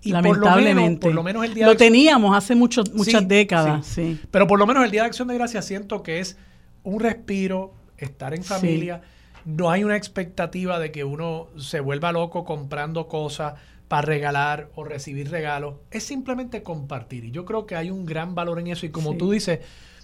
[0.05, 1.07] Y Lamentablemente.
[1.07, 2.85] Por lo, menos, el día lo teníamos hace muchas
[3.27, 3.87] décadas.
[3.87, 4.21] Sí.
[4.31, 6.37] Pero por lo menos el Día de Acción de Gracias siento que es
[6.83, 9.01] un respiro, estar en familia.
[9.45, 13.55] No hay una expectativa de que uno se vuelva loco comprando cosas
[13.89, 15.77] para regalar o recibir regalos.
[15.91, 17.25] Es simplemente compartir.
[17.25, 18.87] Y yo creo que hay un gran valor en eso.
[18.87, 19.61] Y como tú dices,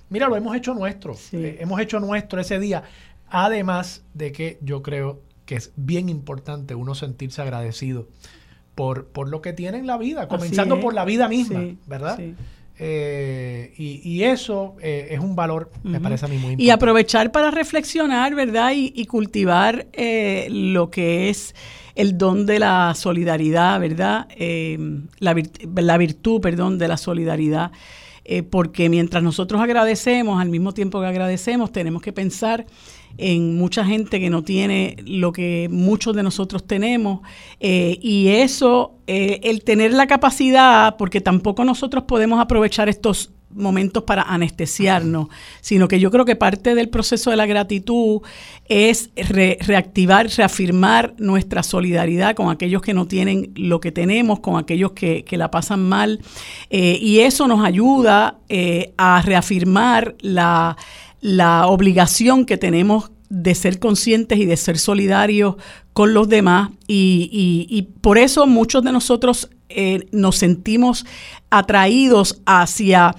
[0.08, 1.14] mira, lo hemos hecho nuestro.
[1.32, 2.82] Eh, hemos hecho nuestro ese día.
[3.28, 8.08] Además de que yo creo que es bien importante uno sentirse agradecido
[8.80, 12.18] por, por lo que tiene en la vida, comenzando por la vida misma, ¿verdad?
[12.78, 16.64] Eh, y, eso eh, es un valor, me parece a mí muy importante.
[16.64, 18.72] Y aprovechar para reflexionar, ¿verdad?
[18.74, 21.54] Y, cultivar eh, lo que es
[21.94, 24.26] el don de la solidaridad, ¿verdad?
[25.18, 25.36] La,
[25.74, 27.72] la, virtud, perdón, de la solidaridad.
[28.48, 32.64] porque mientras nosotros agradecemos, al mismo tiempo que agradecemos, tenemos que pensar
[33.18, 37.20] en mucha gente que no tiene lo que muchos de nosotros tenemos.
[37.60, 44.04] Eh, y eso, eh, el tener la capacidad, porque tampoco nosotros podemos aprovechar estos momentos
[44.04, 45.26] para anestesiarnos,
[45.60, 48.20] sino que yo creo que parte del proceso de la gratitud
[48.68, 54.92] es reactivar, reafirmar nuestra solidaridad con aquellos que no tienen lo que tenemos, con aquellos
[54.92, 56.20] que, la pasan mal,
[56.70, 58.38] eh, y eso nos ayuda
[58.96, 60.76] a reafirmar la
[61.20, 65.56] la obligación que tenemos de ser conscientes y de ser solidarios
[65.92, 66.70] con los demás.
[66.86, 71.06] Y, por eso muchos de nosotros eh, nos sentimos
[71.48, 73.14] atraídos hacia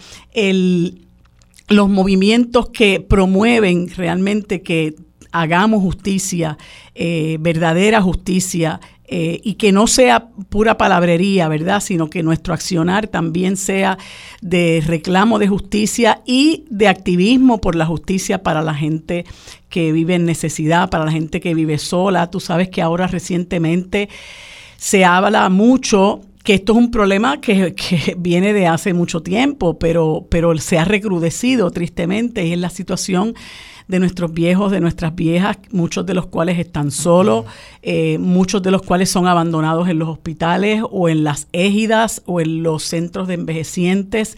[1.68, 4.96] los movimientos que promueven realmente que
[5.32, 6.58] hagamos justicia,
[6.94, 8.82] eh, verdadera justicia,
[9.14, 11.82] eh, y que no sea pura palabrería, ¿verdad?
[11.82, 13.98] Sino que nuestro accionar también sea
[14.40, 19.26] de reclamo de justicia y de activismo por la justicia para la gente
[19.68, 22.30] que vive en necesidad, para la gente que vive sola.
[22.30, 24.08] Tú sabes que ahora recientemente
[24.78, 29.78] se habla mucho que esto es un problema que, que, viene de hace mucho tiempo,
[29.78, 33.36] pero, pero se ha recrudecido tristemente y es la situación
[33.92, 37.46] de nuestros viejos, de nuestras viejas, muchos de los cuales están solos,
[37.82, 42.40] eh, muchos de los cuales son abandonados en los hospitales o en las égidas o
[42.40, 44.38] en los centros de envejecientes.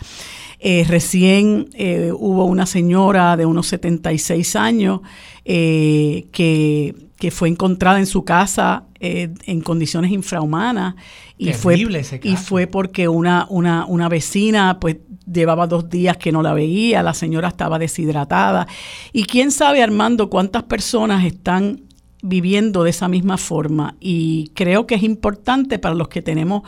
[0.59, 5.01] Eh, recién eh, hubo una señora de unos 76 años
[5.45, 10.95] que, que, fue encontrada en su casa en condiciones infrahumanas
[11.37, 11.77] y fue,
[12.23, 14.97] y fue porque una, una, una vecina pues
[15.31, 18.67] llevaba dos días que no la veía, la señora estaba deshidratada.
[19.12, 21.81] Y quién sabe, Armando, cuántas personas están
[22.21, 23.95] viviendo de esa misma forma.
[23.99, 26.63] Y creo que es importante para los que tenemos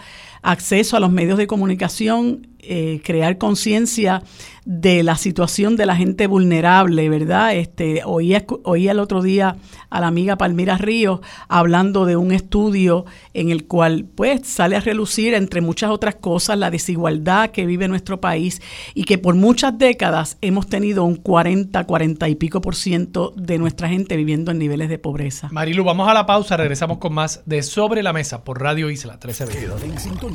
[0.45, 4.23] acceso a los medios de comunicación eh, crear conciencia
[4.65, 7.55] de la situación de la gente vulnerable, ¿verdad?
[7.55, 9.58] Este, oí, oí el otro día
[9.91, 13.05] a la amiga Palmira Ríos hablando de un estudio
[13.36, 17.88] en el cual pues sale a relucir entre muchas otras cosas la desigualdad que vive
[17.88, 18.60] nuestro país
[18.95, 23.60] y que por muchas décadas hemos tenido un 40, 40 y pico por ciento de
[23.60, 25.49] nuestra gente viviendo en niveles de pobreza.
[25.51, 29.19] Marilu, vamos a la pausa, regresamos con más de Sobre la Mesa por Radio Isla
[29.23, 30.34] 1320.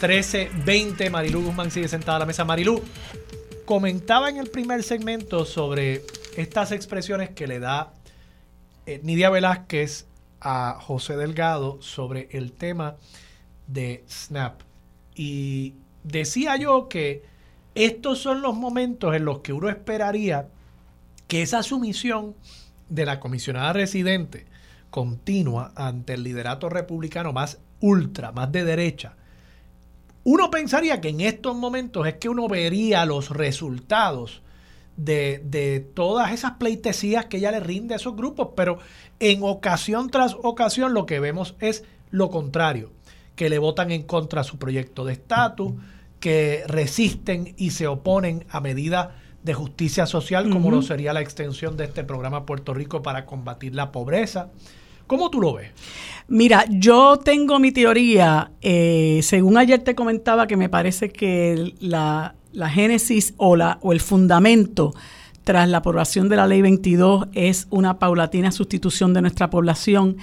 [0.00, 1.08] 1320.
[1.08, 2.44] Marilú Guzmán sigue sentada a la mesa.
[2.44, 2.82] Marilú,
[3.64, 6.02] comentaba en el primer segmento sobre
[6.36, 7.94] estas expresiones que le da
[8.84, 10.06] eh, Nidia Velázquez
[10.40, 12.96] a José Delgado sobre el tema
[13.66, 14.60] de Snap.
[15.14, 17.24] Y decía yo que
[17.74, 20.48] estos son los momentos en los que uno esperaría
[21.26, 22.34] que esa sumisión
[22.90, 24.46] de la comisionada residente
[24.90, 29.16] continua ante el liderato republicano más ultra, más de derecha,
[30.26, 34.42] uno pensaría que en estos momentos es que uno vería los resultados
[34.96, 38.80] de, de, todas esas pleitesías que ella le rinde a esos grupos, pero
[39.20, 42.90] en ocasión tras ocasión lo que vemos es lo contrario,
[43.36, 45.74] que le votan en contra a su proyecto de estatus,
[46.18, 49.10] que resisten y se oponen a medidas
[49.44, 53.76] de justicia social, como lo sería la extensión de este programa Puerto Rico para combatir
[53.76, 54.50] la pobreza.
[55.06, 55.70] ¿Cómo tú lo ves?
[56.28, 62.34] Mira, yo tengo mi teoría, eh, según ayer te comentaba que me parece que la,
[62.52, 64.92] la génesis o, la, o el fundamento
[65.44, 70.16] tras la aprobación de la ley 22 es una paulatina sustitución de nuestra población.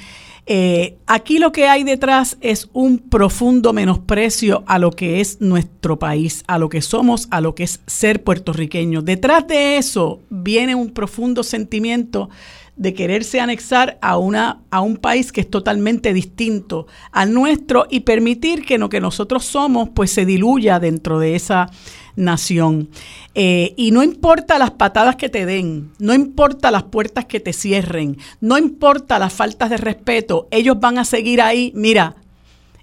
[0.46, 5.98] Eh, aquí lo que hay detrás es un profundo menosprecio a lo que es nuestro
[5.98, 9.02] país, a lo que somos, a lo que es ser puertorriqueño.
[9.02, 12.30] Detrás de eso viene un profundo sentimiento
[12.76, 18.02] de quererse anexar a, una, a un país que es totalmente distinto al nuestro y
[18.02, 21.70] permitir que lo que nosotros somos pues se diluya dentro de esa
[22.16, 22.90] nación.
[23.36, 27.54] Eh, y no importa las patadas que te den, no importa las puertas que te
[27.54, 32.16] cierren, no importa las faltas de respeto, ellos van a seguir ahí, mira,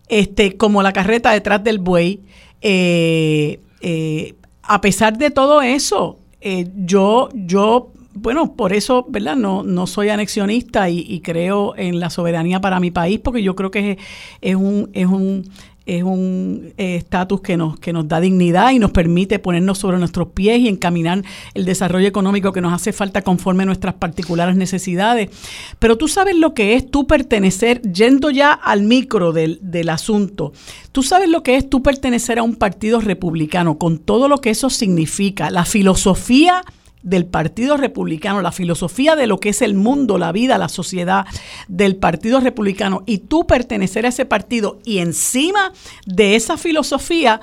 [0.09, 2.21] este, como la carreta detrás del buey.
[2.63, 6.19] Eh, eh, a pesar de todo eso,
[6.75, 9.37] yo, yo bueno, por eso, ¿verdad?
[9.37, 13.71] No, no soy anexionista y, creo en la soberanía para mi país, porque yo creo
[13.71, 13.99] que
[14.41, 15.49] es, un, es un
[15.87, 19.99] es un eh, estatus que nos, que nos da dignidad y nos permite ponernos sobre
[19.99, 24.55] nuestros pies y encaminar el desarrollo económico que nos hace falta conforme a nuestras particulares
[24.55, 25.31] necesidades.
[25.79, 30.53] Pero tú sabes lo que es tú pertenecer, yendo ya al micro del, del asunto,
[30.93, 34.51] tú sabes lo que es tú pertenecer a un partido republicano, con todo lo que
[34.51, 36.63] eso significa, la filosofía
[37.03, 41.27] del Partido Republicano, la filosofía de lo que es el mundo, la vida, la sociedad
[41.69, 45.73] del Partido Republicano y tú pertenecer a ese partido y encima
[46.07, 47.41] de esa filosofía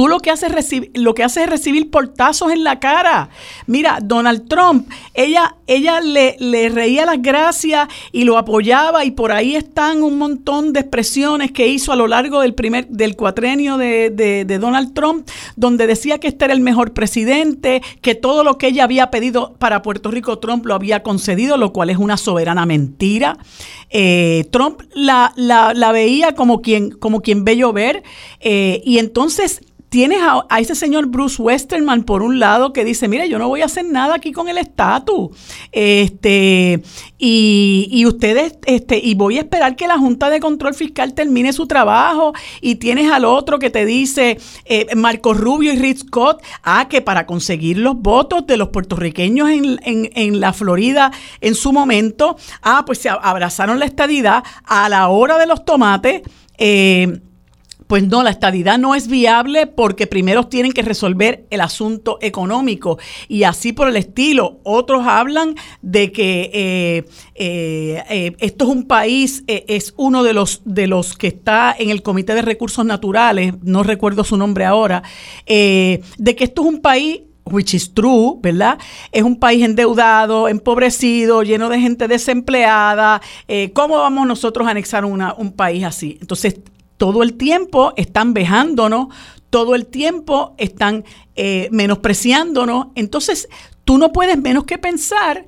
[0.00, 0.50] Tú lo que haces
[0.94, 3.28] lo que haces es recibir portazos en la cara.
[3.66, 9.30] Mira, Donald Trump, ella, ella le, le, reía las gracias y lo apoyaba y por
[9.30, 13.76] ahí están un montón de expresiones que hizo a lo largo del primer del cuatrenio
[13.76, 18.56] de, de, Donald Trump, donde decía que este era el mejor presidente, que todo lo
[18.56, 22.16] que ella había pedido para Puerto Rico Trump lo había concedido, lo cual es una
[22.16, 23.36] soberana mentira.
[23.90, 28.02] Eh, Trump la, la, la, veía como quien, como quien ve llover
[28.40, 33.28] eh, y entonces tienes a, ese señor Bruce Westerman por un lado que dice, mire,
[33.28, 35.36] yo no voy a hacer nada aquí con el estatus.
[35.72, 36.80] Este,
[37.18, 41.66] y, ustedes, este, y voy a esperar que la Junta de Control Fiscal termine su
[41.66, 42.32] trabajo.
[42.60, 47.02] Y tienes al otro que te dice, eh, Marco Rubio y Rich Scott, ah, que
[47.02, 52.84] para conseguir los votos de los puertorriqueños en, en la Florida en su momento, ah,
[52.86, 56.22] pues se abrazaron la estadidad a la hora de los tomates.
[56.58, 57.20] Eh,
[57.90, 63.00] pues no, la estadidad no es viable porque primero tienen que resolver el asunto económico
[63.26, 64.60] y así por el estilo.
[64.62, 70.62] Otros hablan de que eh, eh, eh, esto es un país, es uno de los,
[70.64, 75.02] de los que está en el Comité de Recursos Naturales, no recuerdo su nombre ahora,
[75.44, 78.78] de que esto es un país which is true, ¿verdad?
[79.10, 83.20] Es un país endeudado, empobrecido, lleno de gente desempleada.
[83.72, 86.18] ¿Cómo vamos nosotros a anexar una, un país así?
[86.20, 86.60] Entonces,
[87.00, 89.08] todo el tiempo están vejándonos,
[89.48, 92.88] todo el tiempo están eh, menospreciándonos.
[92.94, 93.48] Entonces,
[93.84, 95.46] tú no puedes menos que pensar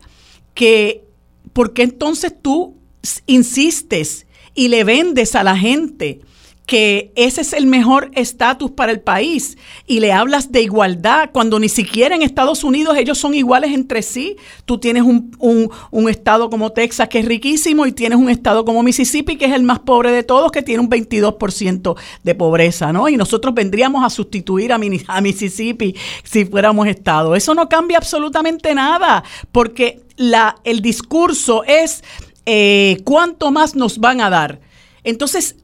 [0.54, 1.04] que,
[1.52, 2.78] ¿por qué entonces tú
[3.26, 6.22] insistes y le vendes a la gente?
[6.66, 11.58] Que ese es el mejor estatus para el país y le hablas de igualdad cuando
[11.58, 14.36] ni siquiera en Estados Unidos ellos son iguales entre sí.
[14.64, 15.36] Tú tienes un,
[15.90, 19.52] un, estado como Texas que es riquísimo y tienes un estado como Mississippi que es
[19.52, 23.08] el más pobre de todos que tiene un 22% de pobreza, ¿no?
[23.08, 27.34] Y nosotros vendríamos a sustituir a, a Mississippi si fuéramos estado.
[27.34, 32.04] Eso no cambia absolutamente nada porque la, el discurso es
[32.46, 34.60] eh, cuánto más nos van a dar.
[35.04, 35.56] Entonces,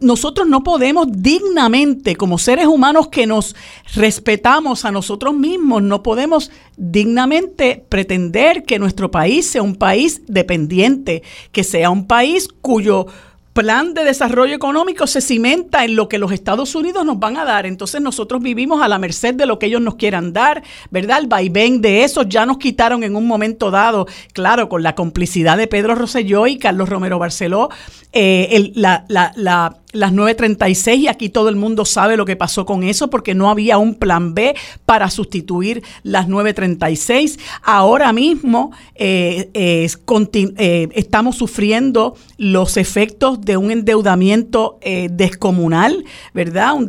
[0.00, 3.54] nosotros no podemos dignamente, como seres humanos que nos
[3.94, 11.22] respetamos a nosotros mismos, no podemos dignamente pretender que nuestro país sea un país dependiente,
[11.52, 13.06] que sea un país cuyo
[13.54, 17.44] plan de desarrollo económico se cimenta en lo que los Estados Unidos nos van a
[17.44, 17.64] dar.
[17.64, 21.20] Entonces nosotros vivimos a la merced de lo que ellos nos quieran dar, ¿verdad?
[21.20, 25.56] El vaivén de eso ya nos quitaron en un momento dado, claro, con la complicidad
[25.56, 27.70] de Pedro Rosselló y Carlos Romero Barceló,
[28.12, 32.66] eh, la, la, la las 936 y aquí todo el mundo sabe lo que pasó
[32.66, 37.38] con eso porque no había un plan B para sustituir las 936.
[37.62, 46.74] Ahora mismo eh, eh, estamos sufriendo los efectos de un endeudamiento eh, descomunal, ¿verdad?
[46.74, 46.88] Un,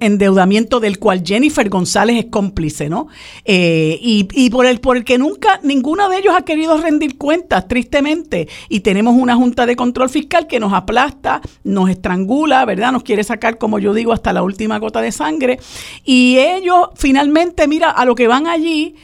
[0.00, 3.06] endeudamiento del cual Jennifer González es cómplice, ¿no?
[3.44, 7.68] y, y por, el, por el que nunca ninguno de ellos ha querido rendir cuentas,
[7.68, 8.48] tristemente.
[8.68, 12.92] Y tenemos una Junta de Control Fiscal que nos aplasta, nos estrangula, ¿verdad?
[12.92, 15.58] Nos quiere sacar, como yo digo, hasta la última gota de sangre.
[16.04, 18.94] Y ellos finalmente, mira, a lo que van allí,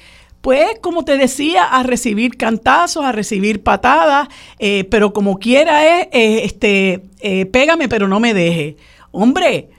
[0.41, 6.09] pues como te decía, a recibir cantazos, a recibir patadas, eh, pero como quiera es,
[6.13, 8.77] eh, este, eh, pégame pero no me deje.
[9.11, 9.71] Hombre,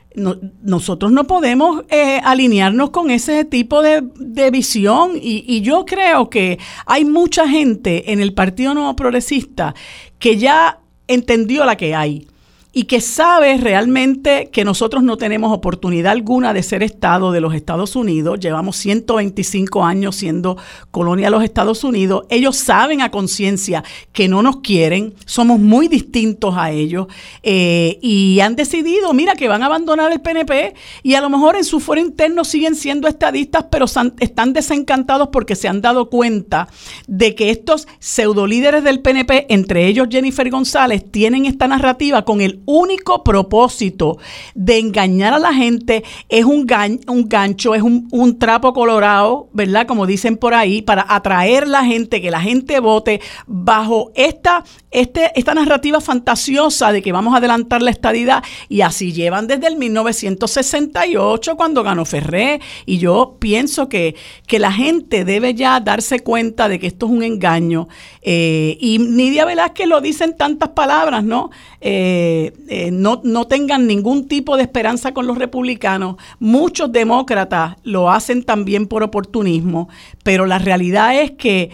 [0.61, 1.85] nosotros no podemos
[2.23, 4.03] alinearnos con ese tipo de,
[4.51, 9.73] visión y, y, yo creo que hay mucha gente en el Partido Nuevo Progresista
[10.19, 12.27] que ya entendió la que hay
[12.75, 17.53] y que sabe realmente que nosotros no tenemos oportunidad alguna de ser Estado de los
[17.53, 18.39] Estados Unidos.
[18.39, 20.57] Llevamos 125 años siendo
[20.89, 22.25] colonia de los Estados Unidos.
[22.29, 27.05] Ellos saben a conciencia que no nos quieren, somos muy distintos a ellos
[27.43, 31.55] eh, y han decidido, mira, que van a abandonar el PNP y a lo mejor
[31.55, 36.67] en su foro interno siguen siendo estadistas, pero están desencantados porque se han dado cuenta
[37.05, 42.62] de que estos pseudolíderes del PNP, entre ellos Jennifer González, tienen esta narrativa con el
[42.65, 44.17] único propósito
[44.55, 46.67] de engañar a la gente es un,
[47.07, 49.85] un gancho, es un, un, trapo colorado, ¿verdad?
[49.87, 54.63] Como dicen por ahí, para atraer a la gente, que la gente vote bajo esta,
[54.91, 59.67] este, esta narrativa fantasiosa de que vamos a adelantar la estadidad y así llevan desde
[59.67, 64.15] el 1968 cuando ganó Ferré y yo pienso que,
[64.47, 67.87] que la gente debe ya darse cuenta de que esto es un engaño
[68.21, 71.49] eh, y Nidia Velázquez lo dice en tantas palabras, ¿no?
[71.81, 76.17] Eh, eh, no, no tengan ningún tipo de esperanza con los republicanos.
[76.39, 79.89] Muchos demócratas lo hacen también por oportunismo,
[80.23, 81.71] pero la realidad es que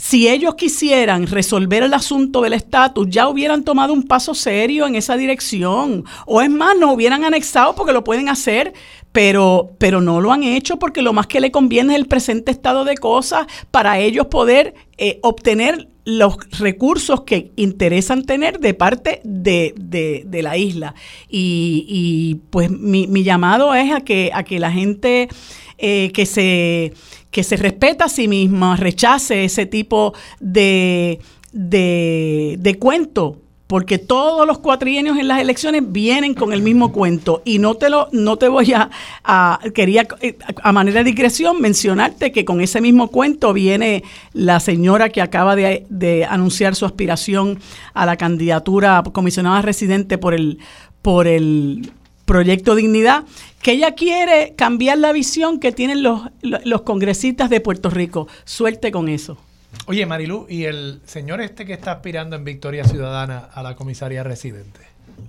[0.00, 4.94] si ellos quisieran resolver el asunto del estatus, ya hubieran tomado un paso serio en
[4.94, 6.04] esa dirección.
[6.24, 8.72] O es más, no hubieran anexado porque lo pueden hacer,
[9.10, 12.52] pero, pero no lo han hecho porque lo más que le conviene es el presente
[12.52, 19.20] estado de cosas para ellos poder eh, obtener los recursos que interesan tener de parte
[19.24, 20.94] de, de, la isla.
[21.28, 25.28] Y, y pues mi, mi, llamado es a que, a que la gente
[25.76, 26.94] eh, que se
[27.30, 31.20] que se respeta a sí misma, rechace ese tipo de,
[31.52, 37.42] de, de cuento porque todos los cuatrienios en las elecciones vienen con el mismo cuento
[37.44, 42.32] y no te lo no te voy a, quería eh, a manera de digresión mencionarte
[42.32, 44.02] que con ese mismo cuento viene
[44.32, 47.60] la señora que acaba de, de anunciar su aspiración
[47.92, 50.58] a la candidatura a comisionada residente por el
[51.02, 51.92] por el
[52.24, 53.24] proyecto Dignidad,
[53.62, 58.28] que ella quiere cambiar la visión que tienen los, los congresistas de Puerto Rico.
[58.44, 59.38] Suerte con eso.
[59.86, 64.22] Oye, Marilu, ¿y el señor este que está aspirando en Victoria Ciudadana a la comisaría
[64.22, 64.80] residente?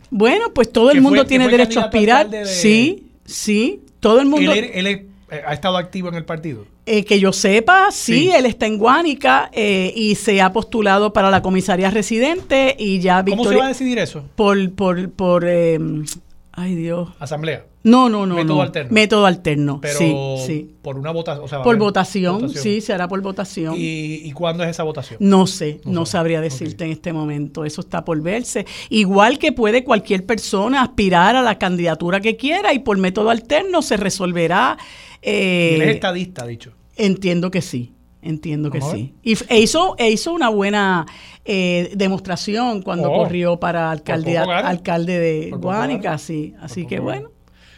[0.10, 2.30] Bueno, pues todo el mundo tiene derecho a aspirar.
[2.46, 4.52] Sí, sí, todo el mundo.
[4.52, 5.08] ¿Él, eh,
[5.46, 6.66] ha estado activo en el partido?
[6.86, 11.30] Eh, que yo sepa, sí, él está en Guánica eh, y se ha postulado para
[11.30, 13.44] la comisaría residente y ya Victoria...
[13.44, 14.26] ¿Cómo se va a decidir eso?
[14.36, 17.10] Por, por, por Ay, Dios.
[17.20, 17.66] Asamblea.
[17.84, 18.36] No, no, no.
[18.36, 18.94] Método alterno.
[18.94, 19.80] Método alterno.
[19.82, 20.16] Pero sí,
[20.46, 20.76] sí.
[20.82, 21.64] por una votación.
[21.64, 23.76] por votación, sí, se hará por votación.
[23.78, 25.18] ¿Y, cuándo es esa votación?
[25.22, 27.64] No sé, no, sabría decirte en este momento.
[27.64, 28.66] Eso está por verse.
[28.90, 33.82] Igual que puede cualquier persona aspirar a la candidatura que quiera y por método alterno
[33.82, 34.78] se resolverá.
[35.22, 36.74] Eh, ¿Y él es estadista, dicho?
[36.96, 37.94] Entiendo que sí.
[38.22, 39.14] Entiendo que sí.
[39.24, 41.06] Y e hizo, e hizo una buena
[41.46, 43.24] eh, demostración cuando oh.
[43.24, 46.54] corrió para alcalde, alcalde de Guánica, sí.
[46.60, 47.32] Así que bueno,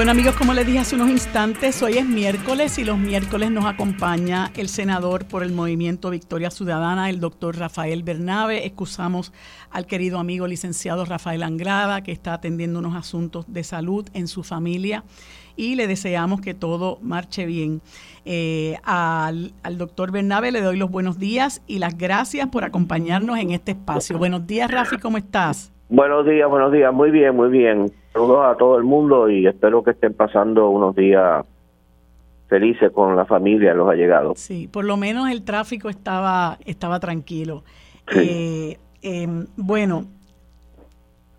[0.00, 3.66] Bueno amigos, como les dije hace unos instantes, hoy es miércoles y los miércoles nos
[3.66, 8.64] acompaña el senador por el movimiento Victoria Ciudadana, el doctor Rafael Bernabe.
[8.64, 9.30] Excusamos
[9.70, 14.42] al querido amigo licenciado Rafael Angrada, que está atendiendo unos asuntos de salud en su
[14.42, 15.04] familia
[15.54, 17.82] y le deseamos que todo marche bien.
[18.24, 23.38] Eh, al, al doctor Bernabe le doy los buenos días y las gracias por acompañarnos
[23.38, 24.16] en este espacio.
[24.16, 25.74] Buenos días, Rafi, ¿cómo estás?
[25.90, 26.90] Buenos días, buenos días.
[26.90, 27.99] Muy bien, muy bien.
[28.12, 31.46] Saludos a todo el mundo y espero que estén pasando unos días
[32.48, 34.38] felices con la familia, los allegados.
[34.38, 37.62] Sí, por lo menos el tráfico estaba, estaba tranquilo.
[38.12, 40.06] Eh, em, bueno,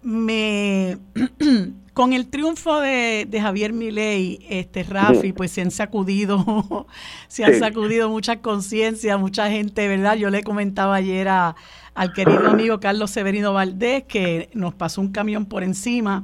[0.02, 0.98] me
[1.94, 6.88] con el triunfo de, Javier Milei, este Rafi, pues se han sacudido,
[7.28, 10.16] se han sacudido muchas conciencias, mucha gente, ¿verdad?
[10.16, 11.56] Yo le comentaba ayer a,
[11.94, 16.24] al querido amigo Carlos Severino Valdés, que nos pasó un camión por encima.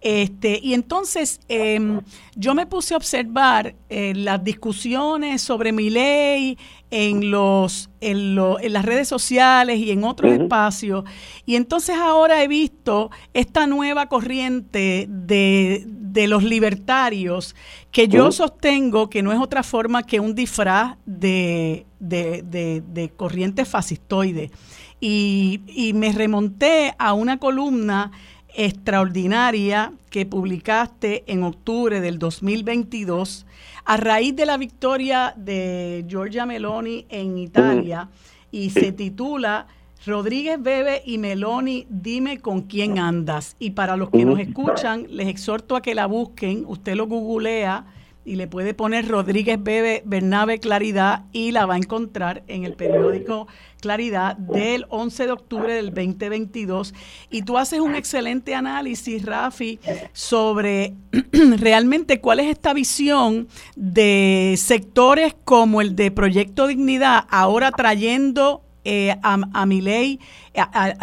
[0.00, 2.00] Este, y entonces em,
[2.34, 6.58] yo me puse a observar eh, las discusiones sobre mi ley
[6.90, 11.04] en, los, en, las redes sociales y en otros espacios.
[11.44, 17.54] Y entonces ahora he visto esta nueva corriente de, de los libertarios
[17.90, 22.42] que yo sostengo que no es otra forma que un disfraz de, de,
[22.86, 24.50] de corriente fascistoide.
[24.98, 28.12] Y, me remonté a una columna
[28.56, 33.46] extraordinaria que publicaste en octubre del 2022
[33.84, 38.08] a raíz de la victoria de Giorgia Meloni en Italia
[38.50, 39.66] y se titula
[40.06, 43.56] Rodríguez Bebe y Meloni, dime con quién andas.
[43.58, 47.86] Y para los que nos escuchan, les exhorto a que la busquen, usted lo googlea
[48.24, 52.74] y le puede poner Rodríguez Bebe Bernabe Claridad y la va a encontrar en el
[52.74, 53.46] periódico
[53.86, 56.92] Claridad del 11 de octubre del 2022.
[57.30, 59.78] Y tú haces un excelente análisis, Rafi,
[60.12, 60.94] sobre
[61.32, 69.16] realmente cuál es esta visión de sectores como el de Proyecto Dignidad, ahora trayendo eh,
[69.22, 70.20] a, a ley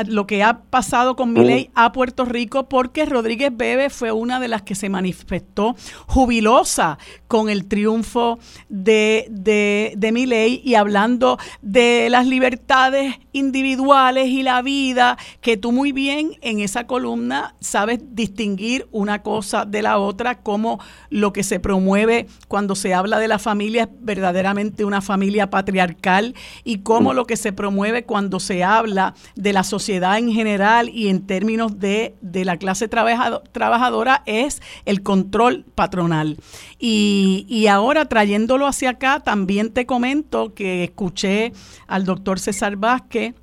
[0.08, 4.40] lo que ha pasado con mi ley a Puerto Rico, porque Rodríguez Bebe fue una
[4.40, 5.76] de las que se manifestó
[6.08, 14.44] jubilosa con el triunfo de, de, de ley y hablando de las libertades individuales y
[14.44, 19.98] la vida, que tú muy bien en esa columna sabes distinguir una cosa de la
[19.98, 20.80] otra, como
[21.10, 26.36] lo que se promueve cuando se habla de la familia es verdaderamente una familia patriarcal
[26.64, 27.73] y cómo lo que se promueve
[28.06, 32.88] cuando se habla de la sociedad en general y en términos de, de la clase
[32.88, 36.38] trabajadora es el control patronal.
[36.80, 41.54] Y, y ahora trayéndolo hacia acá, también te comento que escuché
[41.88, 43.36] al doctor César Vázquez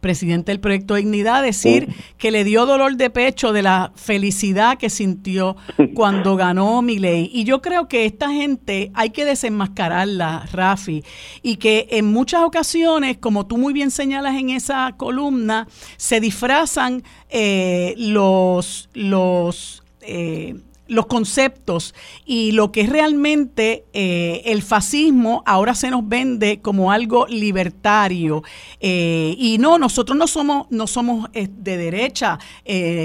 [0.00, 4.90] presidente del proyecto Dignidad, decir que le dio dolor de pecho de la felicidad que
[4.90, 5.56] sintió
[5.94, 7.30] cuando ganó mi ley.
[7.32, 11.04] Y yo creo que esta gente hay que desenmascararla, Rafi,
[11.42, 17.02] y que en muchas ocasiones, como tú muy bien señalas en esa columna, se disfrazan
[17.28, 20.56] eh, los, los eh,
[20.90, 21.94] los conceptos
[22.26, 28.42] y lo que es realmente eh, el fascismo ahora se nos vende como algo libertario.
[28.80, 32.38] Eh, y no nosotros no somos no somos eh, de derecha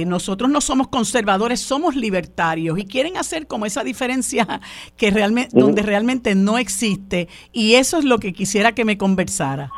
[0.08, 4.48] nosotros no somos conservadores somos libertarios y quieren hacer como esa diferencia
[4.98, 7.28] que realmente donde realmente no existe.
[7.52, 9.70] Y eso es lo que quisiera que me conversara.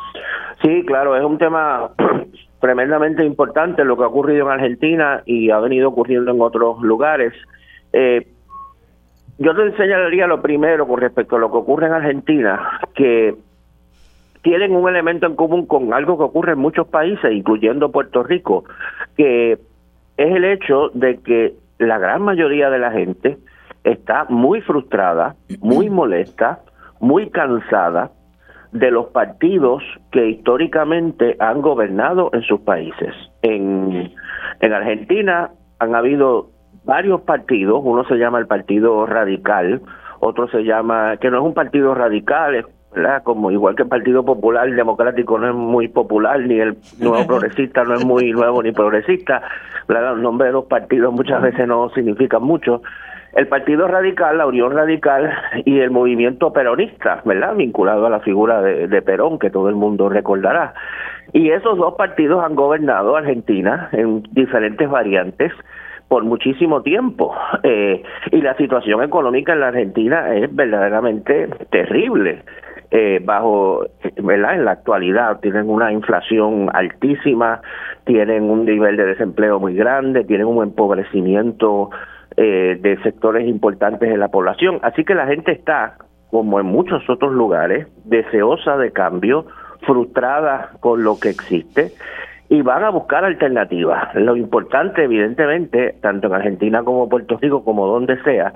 [0.62, 1.92] Sí claro es un tema
[2.62, 7.34] tremendamente importante lo que ha ocurrido en Argentina y ha venido ocurriendo en otros lugares
[7.94, 8.28] eh,
[9.40, 13.36] yo te enseñaría lo primero con respecto a lo que ocurre en Argentina, que
[14.42, 18.64] tienen un elemento en común con algo que ocurre en muchos países, incluyendo Puerto Rico,
[19.16, 23.38] que es el hecho de que la gran mayoría de la gente
[23.84, 26.62] está muy frustrada, muy molesta,
[27.00, 28.12] muy cansada
[28.72, 33.14] de los partidos que históricamente han gobernado en sus países.
[33.44, 34.12] En,
[34.62, 36.50] en Argentina han habido
[36.88, 39.82] varios partidos, uno se llama el Partido Radical,
[40.20, 42.66] otro se llama, que no es un partido radical,
[42.96, 43.22] ¿verdad?
[43.24, 47.84] Como igual que el Partido Popular Democrático no es muy popular, ni el Nuevo Progresista
[47.84, 49.44] no es muy nuevo ni progresista,
[49.88, 50.14] ¿verdad?
[50.14, 52.82] Los nombres de los partidos muchas veces no significan mucho.
[53.36, 55.30] El Partido Radical, la Unión Radical
[55.66, 57.54] y el movimiento peronista, ¿verdad?
[57.56, 60.74] Vinculado a la figura de, de Perón, que todo el mundo recordará.
[61.34, 65.52] Y esos dos partidos han gobernado Argentina en diferentes variantes
[66.08, 67.36] por muchísimo tiempo.
[67.64, 72.44] Eh, y la situación económica en la Argentina es verdaderamente terrible.
[72.90, 73.86] Eh, bajo.
[74.16, 77.60] En la actualidad tienen una inflación altísima,
[78.06, 81.90] tienen un nivel de desempleo muy grande, tienen un empobrecimiento
[82.38, 84.80] eh, de sectores importantes de la población.
[84.84, 85.98] Así que la gente está,
[86.32, 89.48] como en muchos otros lugares, deseosa de cambio,
[89.86, 91.92] frustrada con lo que existe
[92.50, 94.14] y van a buscar alternativas.
[94.16, 98.54] Lo importante, evidentemente, tanto en Argentina como Puerto Rico, como donde sea,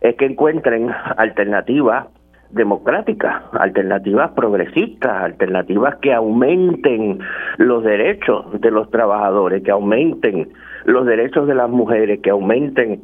[0.00, 2.06] es que encuentren alternativas
[2.50, 7.18] democráticas, alternativas progresistas, alternativas que aumenten
[7.58, 10.52] los derechos de los trabajadores, que aumenten
[10.84, 13.02] los derechos de las mujeres, que aumenten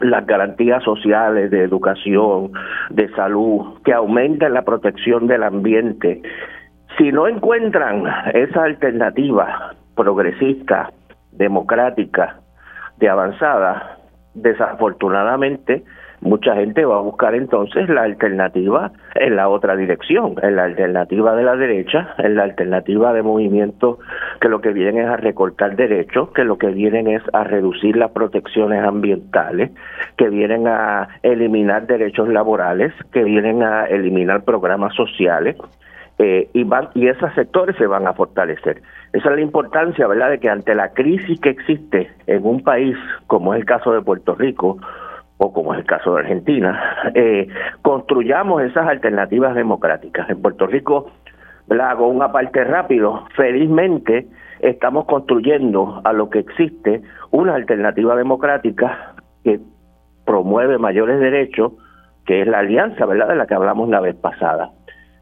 [0.00, 2.52] las garantías sociales de educación,
[2.88, 6.22] de salud, que aumenten la protección del ambiente.
[7.00, 10.92] Si no encuentran esa alternativa progresista,
[11.32, 12.36] democrática,
[12.98, 13.96] de avanzada,
[14.34, 15.82] desafortunadamente
[16.20, 21.34] mucha gente va a buscar entonces la alternativa en la otra dirección, en la alternativa
[21.34, 23.96] de la derecha, en la alternativa de movimientos
[24.38, 27.96] que lo que vienen es a recortar derechos, que lo que vienen es a reducir
[27.96, 29.70] las protecciones ambientales,
[30.18, 35.56] que vienen a eliminar derechos laborales, que vienen a eliminar programas sociales.
[36.22, 38.82] Eh, y, van, y esos sectores se van a fortalecer.
[39.14, 42.94] Esa es la importancia, ¿verdad?, de que ante la crisis que existe en un país
[43.26, 44.76] como es el caso de Puerto Rico,
[45.38, 46.78] o como es el caso de Argentina,
[47.14, 47.48] eh,
[47.80, 50.28] construyamos esas alternativas democráticas.
[50.28, 51.10] En Puerto Rico,
[51.70, 54.26] hago una parte rápido, felizmente
[54.58, 57.00] estamos construyendo a lo que existe
[57.30, 59.58] una alternativa democrática que
[60.26, 61.72] promueve mayores derechos,
[62.26, 64.70] que es la alianza, ¿verdad?, de la que hablamos la vez pasada.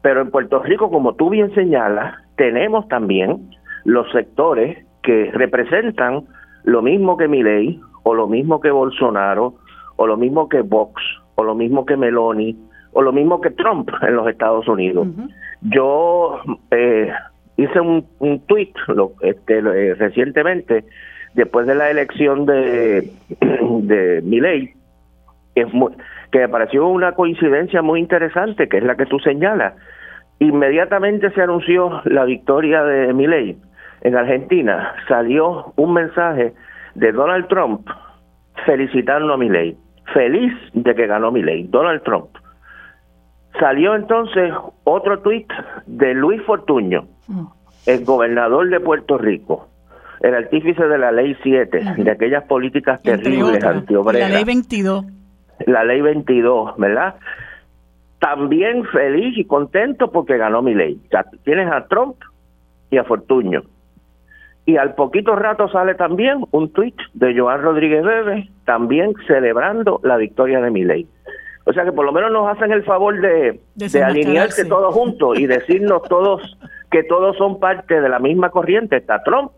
[0.01, 3.49] Pero en Puerto Rico, como tú bien señalas, tenemos también
[3.83, 6.25] los sectores que representan
[6.63, 9.55] lo mismo que Milei o lo mismo que Bolsonaro
[9.97, 11.01] o lo mismo que Vox,
[11.35, 12.57] o lo mismo que Meloni,
[12.93, 15.07] o lo mismo que Trump en los Estados Unidos.
[15.61, 16.39] Yo
[16.71, 17.11] eh,
[17.57, 20.85] hice un, un tweet lo, este, eh, recientemente,
[21.33, 23.11] después de la elección de,
[23.81, 24.73] de Milley,
[25.53, 25.67] que,
[26.31, 29.73] que me pareció una coincidencia muy interesante, que es la que tú señalas.
[30.39, 33.57] Inmediatamente se anunció la victoria de Milley
[34.01, 36.53] en Argentina, salió un mensaje
[36.95, 37.87] de Donald Trump
[38.65, 39.77] felicitando a Milley
[40.13, 42.29] feliz de que ganó mi ley, Donald Trump.
[43.59, 44.53] Salió entonces
[44.83, 45.47] otro tuit
[45.85, 47.45] de Luis Fortuño, mm.
[47.87, 49.67] el gobernador de Puerto Rico,
[50.21, 54.29] el artífice de la ley 7, de aquellas políticas terribles antiobreras.
[54.29, 55.05] La ley 22.
[55.65, 57.15] La ley 22, ¿verdad?
[58.19, 60.99] También feliz y contento porque ganó mi ley.
[61.43, 62.15] tienes a Trump
[62.91, 63.63] y a Fortuño.
[64.65, 70.17] Y al poquito rato sale también un tuit de Joan Rodríguez Bebe, también celebrando la
[70.17, 71.07] victoria de ley.
[71.65, 75.39] O sea que por lo menos nos hacen el favor de, de alinearse todos juntos
[75.39, 76.57] y decirnos todos
[76.91, 78.97] que todos son parte de la misma corriente.
[78.97, 79.51] Está Trump,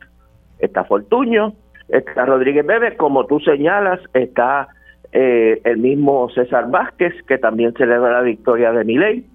[0.60, 1.54] está Fortuño,
[1.88, 4.68] está Rodríguez Bebe, como tú señalas, está
[5.12, 9.26] eh, el mismo César Vázquez, que también celebra la victoria de ley.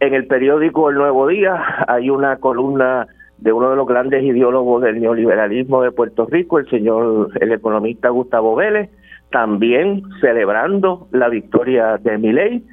[0.00, 3.06] En el periódico El Nuevo Día hay una columna
[3.38, 8.08] de uno de los grandes ideólogos del neoliberalismo de Puerto Rico, el señor, el economista
[8.08, 8.90] Gustavo Vélez,
[9.30, 12.64] también celebrando la victoria de Miley.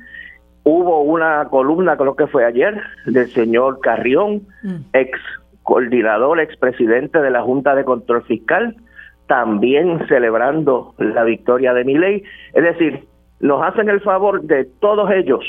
[0.63, 4.75] Hubo una columna, creo que fue ayer, del señor Carrión, mm.
[4.93, 5.19] ex
[5.63, 8.75] coordinador, ex presidente de la Junta de Control Fiscal,
[9.33, 12.23] también celebrando la victoria de Miley.
[12.53, 13.03] Es decir,
[13.39, 15.43] nos hacen el favor de todos ellos,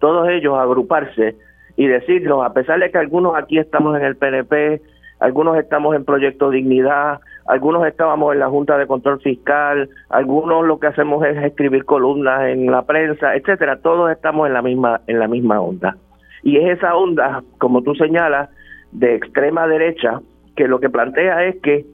[0.00, 1.36] todos ellos agruparse
[1.76, 4.82] y decirnos, a pesar de que algunos aquí estamos en el PNP,
[5.20, 10.80] algunos estamos en Proyecto Dignidad, algunos estábamos en la Junta de Control Fiscal, algunos lo
[10.80, 15.20] que hacemos es escribir columnas en la prensa, etcétera, todos estamos en la misma en
[15.20, 15.96] la misma onda.
[16.42, 18.50] Y es esa onda, como tú señalas,
[18.90, 20.22] de extrema derecha
[20.56, 21.86] que lo que plantea es que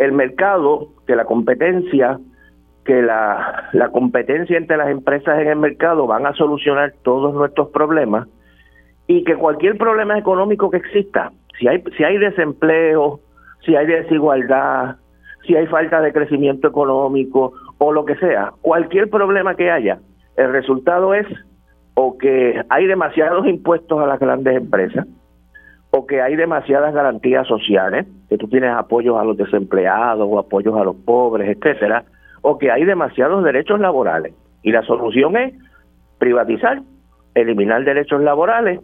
[0.00, 2.18] el mercado, que la competencia,
[2.86, 8.26] que la, competencia entre las empresas en el mercado van a solucionar todos nuestros problemas
[9.06, 13.20] y que cualquier problema económico que exista, si hay, si hay desempleo,
[13.66, 14.96] si hay desigualdad,
[15.46, 19.98] si hay falta de crecimiento económico o lo que sea, cualquier problema que haya,
[20.36, 21.26] el resultado es
[21.92, 25.06] o que hay demasiados impuestos a las grandes empresas,
[25.90, 30.76] o que hay demasiadas garantías sociales, que tú tienes apoyos a los desempleados o apoyos
[30.76, 32.04] a los pobres, etcétera,
[32.42, 34.34] o que hay demasiados derechos laborales.
[34.62, 35.54] Y la solución es
[36.18, 36.82] privatizar,
[37.34, 38.80] eliminar derechos laborales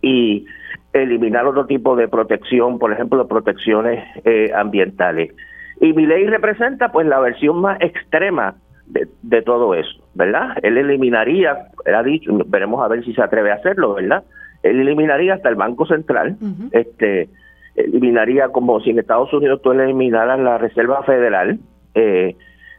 [0.00, 0.46] y
[0.92, 5.34] eliminar otro tipo de protección, por ejemplo, protecciones eh, ambientales.
[5.80, 8.54] Y mi ley representa pues la versión más extrema
[8.86, 10.56] de, todo eso, ¿verdad?
[10.62, 14.24] Él eliminaría, ha dicho, veremos a ver si se atreve a hacerlo, ¿verdad?
[14.70, 16.36] Él eliminaría hasta el Banco Central,
[16.72, 17.28] este
[17.76, 21.58] eliminaría como si en Estados Unidos tú eliminaras la Reserva Federal,
[21.94, 22.34] eh,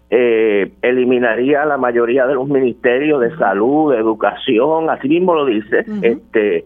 [0.10, 5.86] eh, eliminaría la mayoría de los ministerios de salud, de educación, así mismo lo dice,
[6.02, 6.66] este,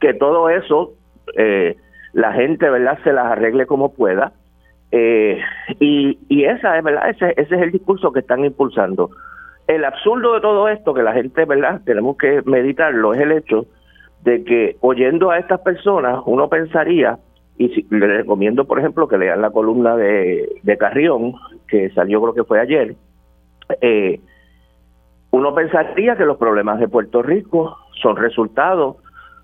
[0.00, 0.92] que todo eso
[1.36, 1.76] eh,
[2.12, 4.32] la gente, ¿verdad?, se las arregle como pueda.
[4.90, 5.40] Eh,
[5.80, 7.08] y, y esa es, ¿verdad?
[7.08, 9.10] Ese, ese es el discurso que están impulsando.
[9.66, 13.66] El absurdo de todo esto, que la gente, ¿verdad?, tenemos que meditarlo, es el hecho
[14.22, 17.18] de que oyendo a estas personas, uno pensaría,
[17.58, 21.34] y si, le recomiendo, por ejemplo, que lean la columna de, de Carrión,
[21.68, 22.94] que salió creo que fue ayer,
[23.80, 24.20] eh,
[25.30, 28.98] uno pensaría que los problemas de Puerto Rico son resultado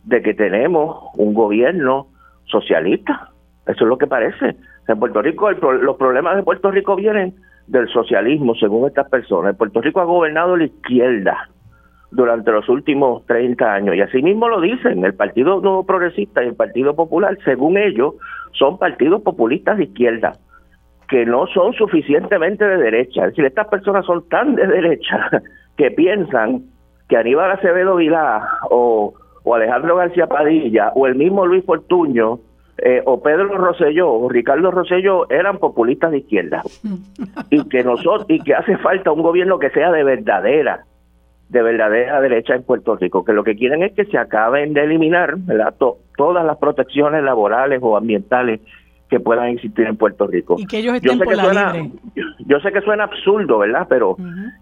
[0.04, 2.08] de que tenemos un gobierno
[2.44, 3.30] socialista.
[3.66, 4.56] Eso es lo que parece.
[4.86, 7.34] En Puerto Rico los problemas de Puerto Rico vienen
[7.66, 9.56] del socialismo, según estas personas.
[9.56, 11.48] Puerto Rico ha gobernado la izquierda
[12.10, 13.96] durante los últimos 30 años.
[13.96, 18.14] Y así mismo lo dicen, el Partido Nuevo Progresista y el Partido Popular, según ellos,
[18.52, 20.32] son partidos populistas de izquierda,
[21.08, 23.24] que no son suficientemente de derecha.
[23.24, 25.30] Es decir, estas personas son tan de derecha
[25.76, 26.62] que piensan
[27.08, 32.40] que Aníbal Acevedo Vilá o, o Alejandro García Padilla o el mismo Luis Fortuño
[32.78, 36.62] eh, o Pedro Rosselló o Ricardo Rosselló eran populistas de izquierda
[37.50, 40.84] y que nosotros y que hace falta un gobierno que sea de verdadera
[41.48, 44.84] de verdadera derecha en Puerto Rico, que lo que quieren es que se acaben de
[44.84, 45.36] eliminar
[46.16, 48.60] todas las protecciones laborales o ambientales
[49.08, 50.56] que puedan existir en Puerto Rico.
[50.58, 51.72] Y que ellos estén yo sé que suena,
[52.46, 53.86] Yo, sé que suena absurdo, ¿verdad?
[53.88, 54.16] Pero,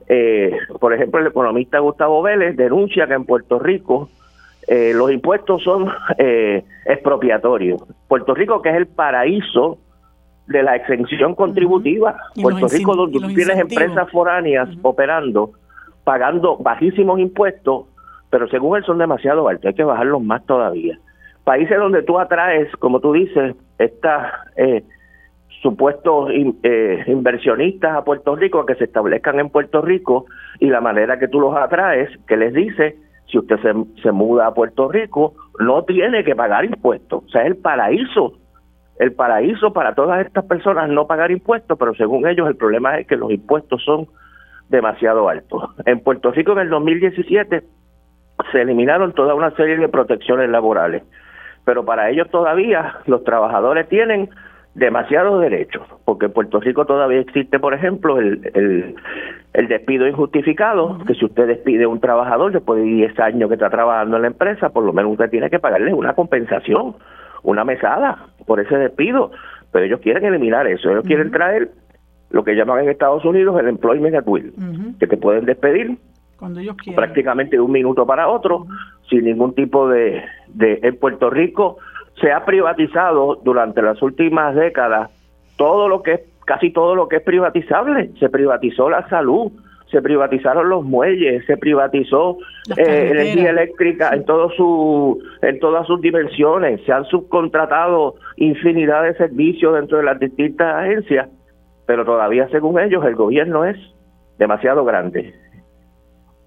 [0.07, 4.09] eh, por ejemplo, el economista Gustavo Vélez denuncia que en Puerto Rico
[4.68, 7.82] eh, los impuestos son eh, expropiatorios.
[8.07, 9.78] Puerto Rico, que es el paraíso
[10.47, 15.51] de la exención contributiva, Puerto Rico, donde tú tienes empresas foráneas operando,
[16.07, 17.86] pagando bajísimos impuestos,
[18.30, 20.96] pero según él son demasiado altos, hay que bajarlos más todavía.
[21.42, 24.84] Países donde tú atraes, como tú dices, estas eh,
[25.62, 26.30] supuestos
[26.62, 30.26] eh, inversionistas a Puerto Rico que se establezcan en Puerto Rico
[30.61, 32.96] y la manera que tú los atraes, que les dice
[33.28, 37.24] si usted se, se muda a Puerto Rico, no tiene que pagar impuestos.
[37.24, 38.34] O sea, es el paraíso,
[39.00, 43.09] el paraíso para todas estas personas no pagar impuestos, pero según ellos el problema es
[43.09, 44.07] que los impuestos son
[44.68, 45.62] demasiado altos.
[45.84, 47.62] En Puerto Rico en el 2017
[48.52, 51.02] se eliminaron toda una serie de protecciones laborales,
[51.64, 54.30] pero para ellos todavía los trabajadores tienen
[54.74, 58.94] demasiados derechos, porque en Puerto Rico todavía existe, por ejemplo, el,
[59.54, 63.54] el, despido injustificado, que si usted despide a un trabajador después de 10 años que
[63.54, 66.94] está trabajando en la empresa, por lo menos usted tiene que pagarle una compensación,
[67.42, 69.30] una mesada por ese despido,
[69.72, 71.70] pero ellos quieren eliminar eso, ellos quieren traer
[72.31, 74.53] lo que llaman en Estados Unidos el employment at will,
[74.99, 75.97] que te pueden despedir
[76.39, 78.66] cuando ellos prácticamente de un minuto para otro,
[79.09, 80.81] sin ningún tipo de, de...
[80.83, 81.79] En Puerto Rico
[82.20, 85.11] se ha privatizado durante las últimas décadas
[85.57, 88.11] todo lo que es casi todo lo que es privatizable.
[88.18, 89.51] Se privatizó la salud,
[89.91, 92.39] se privatizaron los muelles, se privatizó
[92.77, 99.14] eh, energía eléctrica en todo su en todas sus dimensiones, se han subcontratado infinidad de
[99.14, 101.29] servicios dentro de las distintas agencias,
[101.87, 103.76] pero todavía según ellos el gobierno es
[104.39, 105.34] demasiado grande.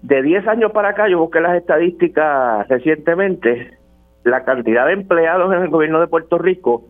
[0.02, 3.78] De 10 años para acá, yo busqué las estadísticas recientemente,
[4.24, 6.84] la cantidad de empleados en el gobierno de Puerto Rico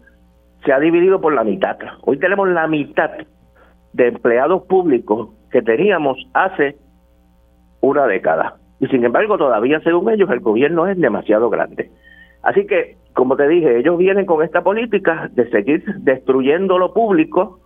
[0.65, 1.77] se ha dividido por la mitad.
[2.03, 3.11] Hoy tenemos la mitad
[3.93, 6.77] de empleados públicos que teníamos hace
[7.81, 8.57] una década.
[8.79, 11.91] Y sin embargo, todavía según ellos, el gobierno es demasiado grande.
[12.43, 17.60] Así que, como te dije, ellos vienen con esta política de seguir destruyendo lo público,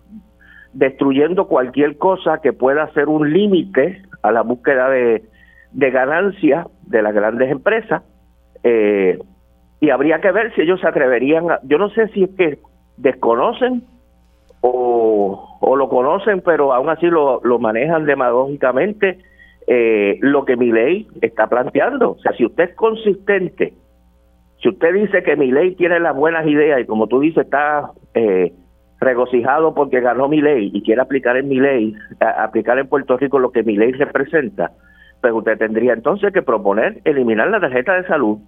[0.75, 5.23] destruyendo cualquier cosa que pueda ser un límite a la búsqueda de,
[5.73, 8.03] de ganancias de las grandes empresas.
[8.63, 9.19] Eh,
[9.81, 12.59] y habría que ver si ellos se atreverían a, yo no sé si es que
[12.97, 13.85] desconocen
[14.63, 19.19] o, o lo conocen pero aún así lo, lo manejan demagógicamente
[19.67, 23.75] eh, lo que mi ley está planteando o sea si usted es consistente
[24.63, 27.91] si usted dice que mi ley tiene las buenas ideas y como tú dices está
[28.15, 28.55] eh,
[29.05, 33.39] regocijado porque ganó mi ley y quiere aplicar en mi ley aplicar en Puerto Rico
[33.39, 34.73] lo que mi ley representa
[35.21, 38.39] pues usted tendría entonces que proponer eliminar la tarjeta de salud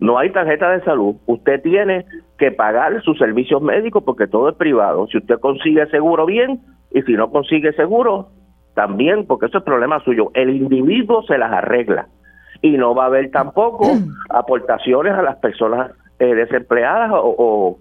[0.00, 2.04] no hay tarjeta de salud, usted tiene
[2.38, 5.06] que pagar sus servicios médicos porque todo es privado.
[5.06, 6.60] Si usted consigue seguro, bien,
[6.92, 8.28] y si no consigue seguro,
[8.74, 10.30] también, porque eso es problema suyo.
[10.34, 12.08] El individuo se las arregla
[12.60, 13.86] y no va a haber tampoco
[14.30, 17.78] aportaciones a las personas eh, desempleadas o, o,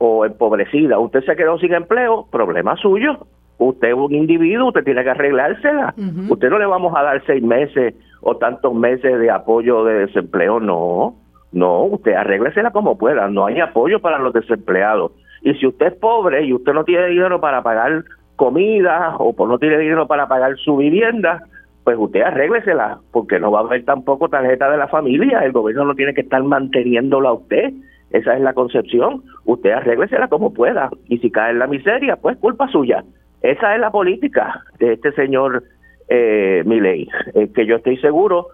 [0.00, 0.98] empobrecidas.
[0.98, 3.26] Usted se quedó sin empleo, problema suyo.
[3.58, 5.94] Usted es un individuo, usted tiene que arreglársela.
[6.30, 10.60] Usted no le vamos a dar seis meses o tantos meses de apoyo de desempleo,
[10.60, 11.14] no.
[11.52, 15.12] No, usted arréglesela como pueda, no hay apoyo para los desempleados.
[15.42, 18.04] Y si usted es pobre y usted no tiene dinero para pagar
[18.36, 21.42] comida o por no tener dinero para pagar su vivienda,
[21.84, 25.84] pues usted arréglesela, porque no va a haber tampoco tarjeta de la familia, el gobierno
[25.84, 27.72] no tiene que estar manteniéndola a usted,
[28.10, 32.36] esa es la concepción, usted arréglesela como pueda, y si cae en la miseria, pues
[32.38, 33.04] culpa suya.
[33.42, 35.62] Esa es la política de este señor
[36.08, 38.48] eh, Milei, eh, que yo estoy seguro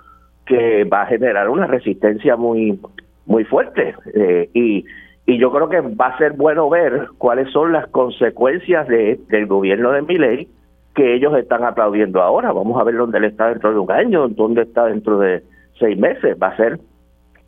[0.44, 2.78] que va a generar una resistencia muy
[3.26, 4.84] muy fuerte eh, y,
[5.26, 9.46] y yo creo que va a ser bueno ver cuáles son las consecuencias de, del
[9.46, 10.48] gobierno de Milei
[10.94, 12.52] que ellos están aplaudiendo ahora.
[12.52, 15.42] Vamos a ver dónde él está dentro de un año, dónde está dentro de
[15.78, 16.36] seis meses.
[16.42, 16.78] Va a ser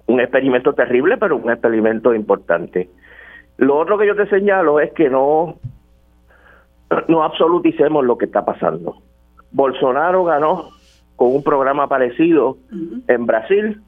[0.09, 2.91] un experimento terrible, pero un experimento importante.
[3.59, 5.57] Lo otro que yo te señalo es que no,
[7.09, 8.97] no absoluticemos lo que está pasando.
[9.53, 10.71] Bolsonaro ganó
[11.17, 12.57] con un programa parecido
[13.07, 13.83] en Brasil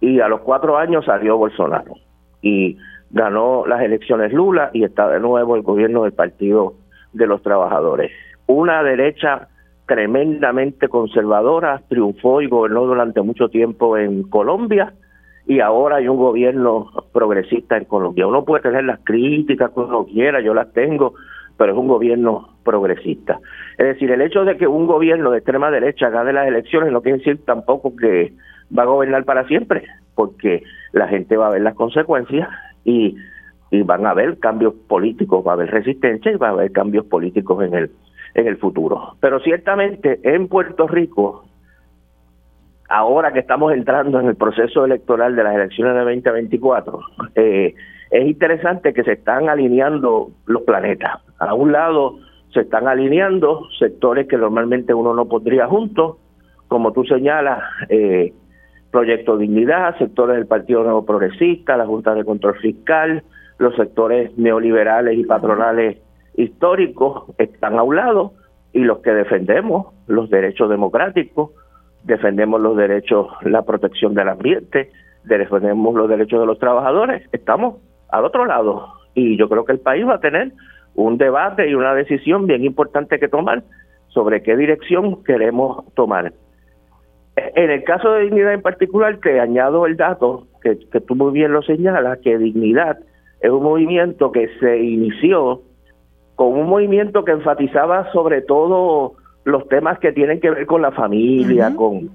[0.00, 1.94] y a los cuatro años salió Bolsonaro
[2.42, 2.76] y
[3.10, 6.74] ganó las elecciones Lula y está de nuevo el gobierno del Partido
[7.12, 8.10] de los Trabajadores.
[8.46, 9.48] Una derecha
[9.86, 14.92] tremendamente conservadora triunfó y gobernó durante mucho tiempo en Colombia
[15.46, 18.26] y ahora hay un gobierno progresista en Colombia.
[18.26, 21.14] Uno puede tener las críticas que quiera, yo las tengo,
[21.56, 23.38] pero es un gobierno progresista.
[23.78, 27.00] Es decir, el hecho de que un gobierno de extrema derecha gane las elecciones no
[27.00, 28.32] quiere decir tampoco que
[28.76, 29.84] va a gobernar para siempre,
[30.14, 32.48] porque la gente va a ver las consecuencias
[32.84, 33.16] y,
[33.70, 37.06] y van a haber cambios políticos, va a haber resistencia y va a haber cambios
[37.06, 37.90] políticos en el
[38.36, 39.16] en el futuro.
[39.20, 41.46] Pero ciertamente en Puerto Rico,
[42.88, 47.00] ahora que estamos entrando en el proceso electoral de las elecciones de 2024,
[47.34, 47.74] eh,
[48.10, 51.20] es interesante que se están alineando los planetas.
[51.38, 52.18] A un lado
[52.52, 56.16] se están alineando sectores que normalmente uno no pondría juntos,
[56.68, 58.32] como tú señalas, eh,
[58.90, 63.22] Proyecto Dignidad, sectores del Partido Nuevo Progresista, la Junta de Control Fiscal,
[63.58, 65.98] los sectores neoliberales y patronales
[66.36, 68.32] históricos están a un lado
[68.72, 71.50] y los que defendemos los derechos democráticos,
[72.06, 74.90] defendemos los derechos, la protección del ambiente,
[75.24, 77.76] defendemos los derechos de los trabajadores, estamos
[78.10, 80.52] al otro lado y yo creo que el país va a tener
[80.94, 83.64] un debate y una decisión bien importante que tomar
[84.08, 86.32] sobre qué dirección queremos tomar.
[87.36, 91.32] En el caso de dignidad en particular, te añado el dato que, que tú muy
[91.32, 92.98] bien lo señalas, que dignidad
[93.40, 95.60] es un movimiento que se inició
[96.34, 99.14] con un movimiento que enfatizaba sobre todo
[99.46, 102.10] los temas que tienen que ver con la familia, con,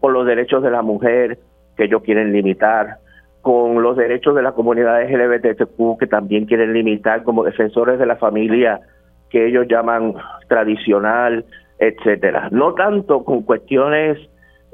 [0.00, 1.38] con los derechos de la mujer
[1.76, 3.00] que ellos quieren limitar,
[3.42, 8.16] con los derechos de la comunidad LGBTQ que también quieren limitar como defensores de la
[8.16, 8.80] familia
[9.28, 10.14] que ellos llaman
[10.48, 11.44] tradicional,
[11.78, 12.48] etcétera.
[12.50, 14.16] No tanto con cuestiones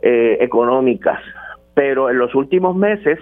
[0.02, 1.18] eh, económicas,
[1.74, 3.18] pero en los últimos meses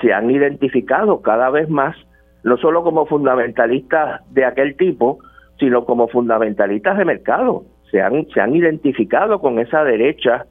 [0.00, 1.96] se han identificado cada vez más
[2.44, 5.18] no solo como fundamentalistas de aquel tipo,
[5.58, 7.64] sino como fundamentalistas de mercado.
[7.90, 10.46] Se han, se han identificado con esa derecha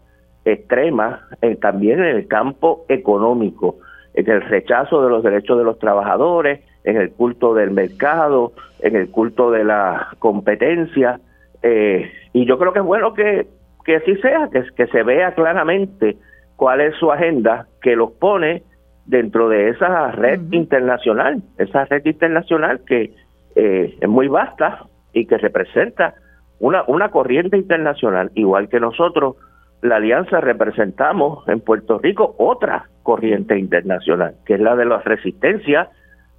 [0.45, 1.27] extrema
[1.61, 3.77] también en el campo económico,
[4.13, 8.95] en el rechazo de los derechos de los trabajadores, en el culto del mercado, en
[8.95, 11.19] el culto de la competencia.
[11.61, 13.45] Eh, y yo creo que es bueno que,
[13.83, 16.17] que así sea, que, que se vea claramente
[16.55, 18.63] cuál es su agenda, que los pone
[19.05, 23.11] dentro de esa red internacional, esa red internacional que
[23.55, 26.15] eh, es muy vasta y que representa
[26.59, 29.35] una, una corriente internacional, igual que nosotros,
[29.81, 35.89] la alianza representamos en Puerto Rico otra corriente internacional, que es la de la resistencia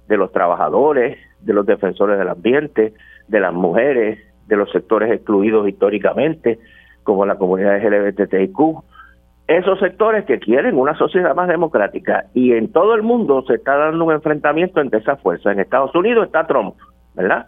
[0.07, 2.93] de los trabajadores, de los defensores del ambiente,
[3.27, 6.59] de las mujeres, de los sectores excluidos históricamente,
[7.03, 8.83] como la comunidad LGBTIQ,
[9.47, 13.77] esos sectores que quieren una sociedad más democrática y en todo el mundo se está
[13.77, 15.53] dando un enfrentamiento entre esas fuerzas.
[15.53, 16.75] En Estados Unidos está Trump,
[17.15, 17.47] ¿verdad?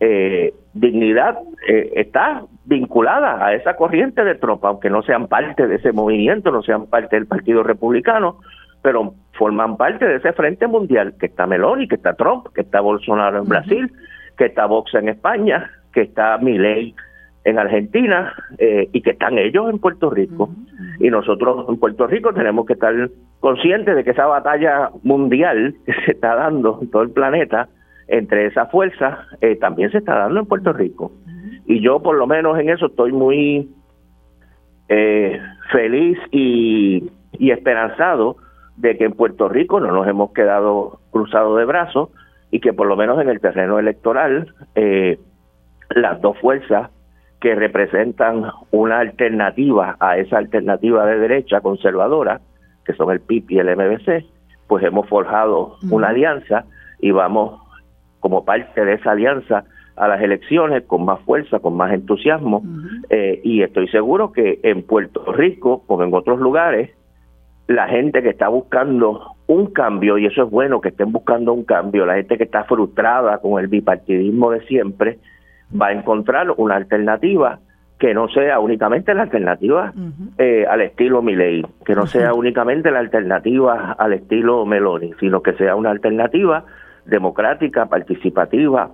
[0.00, 1.38] Eh, dignidad
[1.68, 6.52] eh, está vinculada a esa corriente de Trump, aunque no sean parte de ese movimiento,
[6.52, 8.38] no sean parte del Partido Republicano,
[8.82, 12.80] pero forman parte de ese frente mundial, que está Meloni, que está Trump, que está
[12.80, 13.92] Bolsonaro en Brasil,
[14.36, 16.94] que está Vox en España, que está Milei
[17.44, 20.50] en Argentina eh, y que están ellos en Puerto Rico.
[21.00, 22.94] Y nosotros en Puerto Rico tenemos que estar
[23.40, 27.68] conscientes de que esa batalla mundial que se está dando en todo el planeta
[28.08, 31.12] entre esas fuerzas eh, también se está dando en Puerto Rico.
[31.66, 33.70] Y yo por lo menos en eso estoy muy
[34.88, 35.40] eh,
[35.70, 38.36] feliz y, y esperanzado
[38.76, 42.10] de que en Puerto Rico no nos hemos quedado cruzados de brazos
[42.50, 44.54] y que por lo menos en el terreno electoral
[45.90, 46.90] las dos fuerzas
[47.40, 52.40] que representan una alternativa a esa alternativa de derecha conservadora,
[52.84, 54.24] que son el PIB y el MBC,
[54.66, 56.64] pues hemos forjado una alianza
[57.00, 57.60] y vamos
[58.20, 59.64] como parte de esa alianza
[59.96, 62.62] a las elecciones con más fuerza, con más entusiasmo,
[63.10, 66.90] eh, y estoy seguro que en Puerto Rico, como en otros lugares,
[67.66, 71.64] la gente que está buscando un cambio, y eso es bueno que estén buscando un
[71.64, 75.18] cambio, la gente que está frustrada con el bipartidismo de siempre,
[75.70, 77.58] va a encontrar una alternativa
[77.98, 79.92] que no sea únicamente la alternativa
[80.38, 85.54] eh, al estilo Milei, que no sea únicamente la alternativa al estilo Meloni, sino que
[85.54, 86.64] sea una alternativa
[87.08, 88.92] democrática, participativa,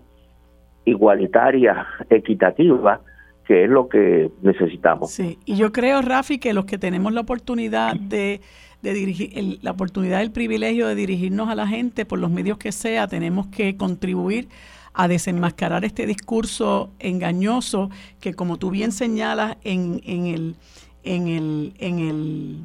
[0.85, 3.01] igualitaria, equitativa,
[3.47, 5.11] que es lo que necesitamos.
[5.11, 8.41] Sí, y yo creo, Rafi, que los que tenemos la oportunidad de,
[8.83, 12.73] de dirigir, la oportunidad, el privilegio de dirigirnos a la gente por los medios que
[12.73, 14.49] sea, tenemos que contribuir
[14.95, 17.91] a desenmascarar este discurso engañoso
[18.21, 20.57] que, como tú bien señalas en, en el,
[21.03, 22.61] en el, en el,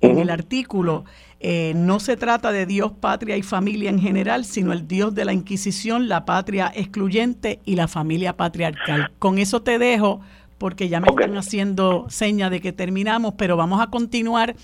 [0.00, 1.04] en el artículo,
[1.40, 5.24] eh, no se trata de Dios, patria y familia en general, sino el Dios de
[5.24, 9.12] la Inquisición, la patria excluyente y la familia patriarcal.
[9.18, 10.20] Con eso te dejo,
[10.58, 14.56] porque ya me están haciendo seña de que terminamos, pero vamos a continuar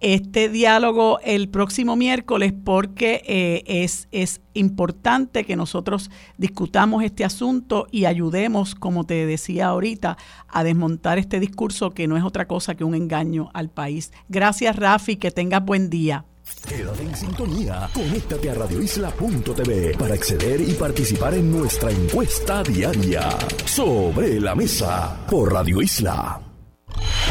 [0.00, 7.86] este diálogo el próximo miércoles porque eh, es, es importante que nosotros discutamos este asunto
[7.90, 10.16] y ayudemos, como te decía ahorita,
[10.48, 14.12] a desmontar este discurso que no es otra cosa que un engaño al país.
[14.28, 16.24] Gracias, Rafi, que tengas buen día.
[16.66, 23.28] Quédate en sintonía, conéctate a radioisla.tv para acceder y participar en nuestra encuesta diaria
[23.64, 26.49] sobre la mesa por Radio Isla.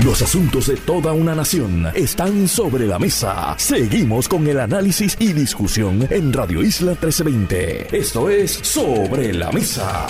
[0.03, 3.55] Los asuntos de toda una nación están sobre la mesa.
[3.57, 7.97] Seguimos con el análisis y discusión en Radio Isla 1320.
[7.97, 10.07] Esto es Sobre la Mesa.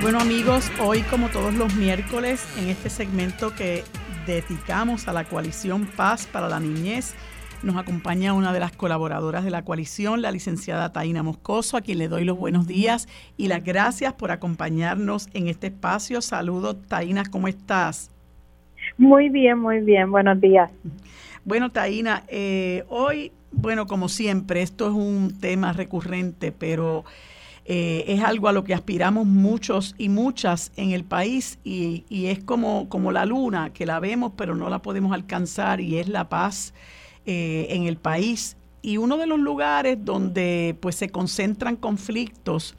[0.00, 3.84] Bueno amigos, hoy como todos los miércoles en este segmento que
[4.26, 7.14] dedicamos a la coalición Paz para la Niñez,
[7.62, 11.98] nos acompaña una de las colaboradoras de la coalición, la licenciada Taina Moscoso, a quien
[11.98, 16.22] le doy los buenos días y las gracias por acompañarnos en este espacio.
[16.22, 18.10] Saludos, Taina, ¿cómo estás?
[18.96, 20.70] Muy bien, muy bien, buenos días.
[21.44, 27.04] Bueno, Taina, eh, hoy, bueno, como siempre, esto es un tema recurrente, pero
[27.64, 32.26] eh, es algo a lo que aspiramos muchos y muchas en el país y, y
[32.26, 36.08] es como, como la luna, que la vemos pero no la podemos alcanzar y es
[36.08, 36.72] la paz
[37.30, 38.56] eh, en el país.
[38.80, 42.74] Y uno de los lugares donde pues se concentran conflictos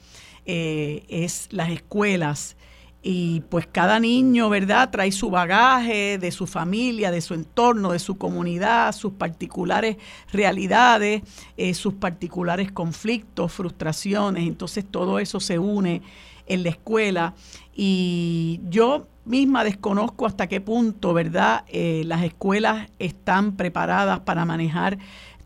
[0.47, 2.57] eh, es las escuelas.
[3.03, 7.99] Y pues cada niño, ¿verdad?, trae su bagaje de su familia, de su entorno, de
[7.99, 9.97] su comunidad, sus particulares
[10.33, 11.21] realidades,
[11.55, 14.47] eh, sus particulares conflictos, frustraciones.
[14.47, 16.01] Entonces todo eso se une
[16.49, 17.35] en la escuela.
[17.73, 24.97] Y yo misma desconozco hasta qué punto, ¿verdad?, eh, las escuelas están preparadas para manejar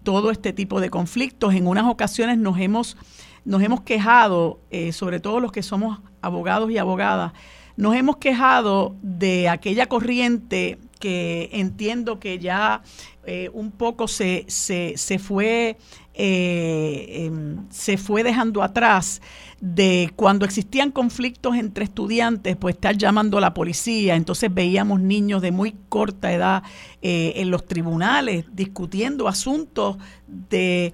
[0.02, 1.54] todo este tipo de conflictos.
[1.54, 2.98] En unas ocasiones nos hemos,
[3.46, 7.34] nos hemos quejado, eh, sobre todo los que somos abogados y abogadas,
[7.76, 12.82] nos hemos quejado de aquella corriente que entiendo que ya
[13.26, 15.78] eh, un poco se, se, se fue
[16.14, 19.22] em, se fue dejando atrás
[19.66, 24.18] de cuando existían conflictos entre estudiantes, pues estar llamando a la policía.
[24.18, 26.64] Entonces veíamos niños de muy corta edad
[27.02, 29.96] eh, en los tribunales discutiendo asuntos
[30.28, 30.92] de,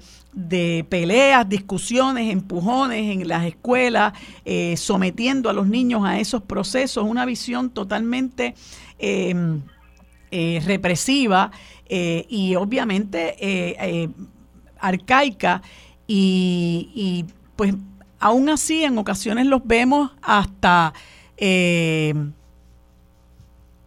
[0.87, 4.13] peleas, discusiones, empujones en las escuelas,
[4.45, 8.53] eh, sometiendo a los niños a esos procesos, una visión totalmente
[8.99, 9.63] em,
[10.29, 11.49] eh, represiva
[11.89, 14.13] y obviamente
[14.79, 15.63] arcaica
[16.05, 17.73] y pues
[18.19, 20.93] Aún así, en ocasiones los vemos hasta,
[21.37, 22.13] eh,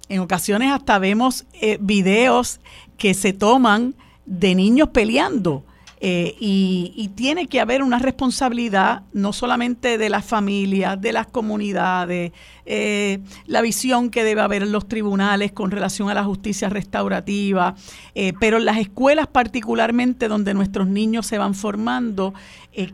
[0.09, 2.61] en ocasiones hasta vemos eh, videos
[2.97, 5.65] que se toman de niños peleando.
[6.05, 12.33] Eh, y, tiene que haber una responsabilidad no solamente de las familias, de las comunidades,
[12.67, 17.77] eh, la visión que debe haber en los tribunales con relación a la justicia restaurativa,
[18.17, 22.35] eh, pero en las escuelas particularmente donde nuestros niños se van formando,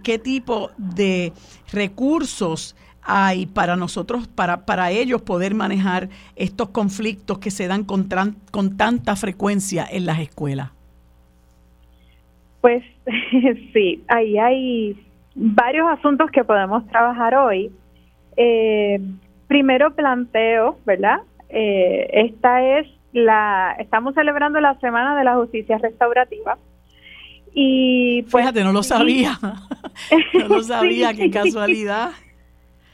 [0.03, 1.33] qué tipo de
[1.73, 8.07] recursos hay para nosotros, para, para ellos poder manejar estos conflictos que se dan con,
[8.51, 10.73] con tanta frecuencia en las escuelas.
[12.61, 12.83] Pues
[13.73, 14.97] sí, ahí hay
[15.35, 17.71] varios asuntos que podemos trabajar hoy.
[18.37, 19.01] Eh,
[19.47, 21.21] primero planteo, ¿verdad?
[21.49, 26.59] Eh, esta es la, estamos celebrando la Semana de la Justicia Restaurativa.
[27.55, 29.39] Y pues, Fíjate, no lo sabía.
[30.35, 32.11] no lo sabía, qué casualidad.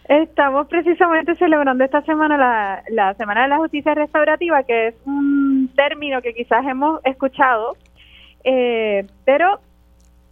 [0.08, 5.70] Estamos precisamente celebrando esta semana la, la Semana de la Justicia Restaurativa, que es un
[5.74, 7.76] término que quizás hemos escuchado
[8.44, 9.60] eh, pero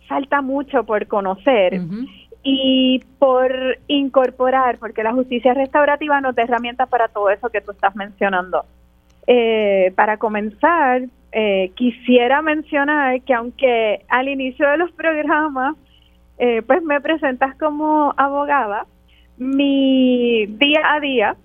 [0.09, 1.81] falta mucho por conocer
[2.43, 7.71] y por incorporar, porque la justicia restaurativa nos da herramientas para todo eso que tú
[7.71, 8.65] estás mencionando.
[9.27, 15.77] Eh, para comenzar, eh, quisiera mencionar que aunque al inicio de los programas,
[16.39, 18.87] eh, pues me presentas como abogada,
[19.39, 21.37] mi día a día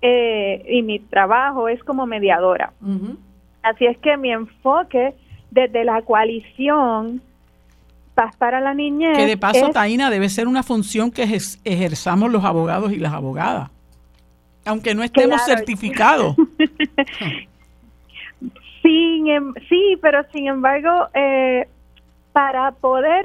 [0.00, 2.72] y mi trabajo es como mediadora.
[3.62, 5.12] Así es que mi enfoque
[5.50, 7.22] desde la coalición
[8.14, 9.16] Paz para la Niñez.
[9.16, 11.22] Que de paso, Taina, debe ser una función que
[11.64, 13.70] ejerzamos los abogados y las abogadas,
[14.64, 16.34] aunque no estemos certificados.
[19.28, 21.68] Em, sí, pero sin embargo, eh,
[22.32, 23.24] para poder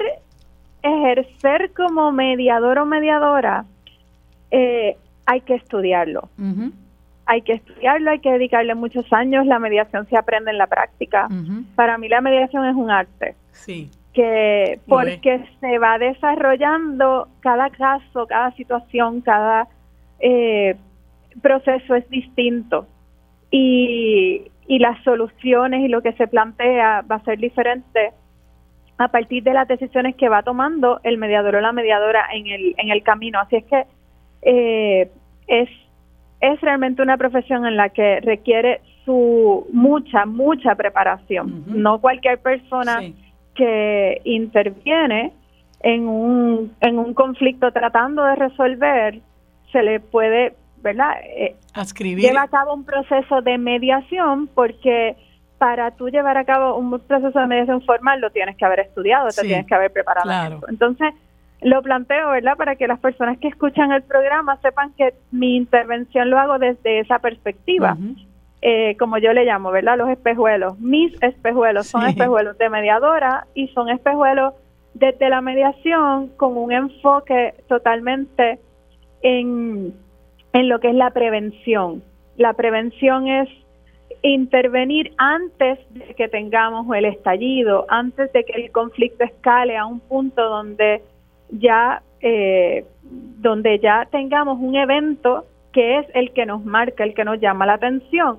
[0.82, 3.64] ejercer como mediador o mediadora,
[4.50, 4.96] eh,
[5.26, 6.28] hay que estudiarlo.
[7.26, 9.46] Hay que estudiarlo, hay que dedicarle muchos años.
[9.46, 11.28] La mediación se aprende en la práctica.
[11.74, 13.34] Para mí la mediación es un arte.
[13.52, 19.66] Sí que porque se va desarrollando cada caso, cada situación, cada
[20.20, 20.76] eh,
[21.42, 22.86] proceso es distinto
[23.50, 28.12] y, y las soluciones y lo que se plantea va a ser diferente
[28.98, 32.74] a partir de las decisiones que va tomando el mediador o la mediadora en el,
[32.78, 33.40] en el camino.
[33.40, 33.84] Así es que
[34.42, 35.10] eh,
[35.48, 35.68] es,
[36.40, 41.64] es realmente una profesión en la que requiere su mucha, mucha preparación.
[41.66, 43.00] No cualquier persona
[43.54, 45.32] que interviene
[45.80, 49.20] en un, en un conflicto tratando de resolver,
[49.70, 51.12] se le puede, ¿verdad?
[51.24, 52.24] Eh, Ascribir.
[52.24, 55.16] Lleva a cabo un proceso de mediación porque
[55.58, 59.28] para tú llevar a cabo un proceso de mediación formal lo tienes que haber estudiado,
[59.28, 60.60] te tienes que haber preparado.
[60.68, 61.12] Entonces,
[61.64, 62.56] lo planteo, ¿verdad?
[62.56, 67.00] Para que las personas que escuchan el programa sepan que mi intervención lo hago desde
[67.00, 67.96] esa perspectiva.
[68.60, 69.96] Eh, como yo le llamo, ¿verdad?
[69.96, 70.78] Los espejuelos.
[70.78, 74.52] Mis espejuelos son espejuelos de mediadora y son espejuelos
[74.92, 78.58] desde la mediación con un enfoque totalmente
[79.22, 79.94] en,
[80.52, 82.02] en lo que es la prevención.
[82.36, 83.48] La prevención es
[84.22, 90.00] intervenir antes de que tengamos el estallido, antes de que el conflicto escale a un
[90.00, 91.02] punto donde
[91.58, 97.24] ya, eh, donde ya tengamos un evento que es el que nos marca, el que
[97.24, 98.38] nos llama la atención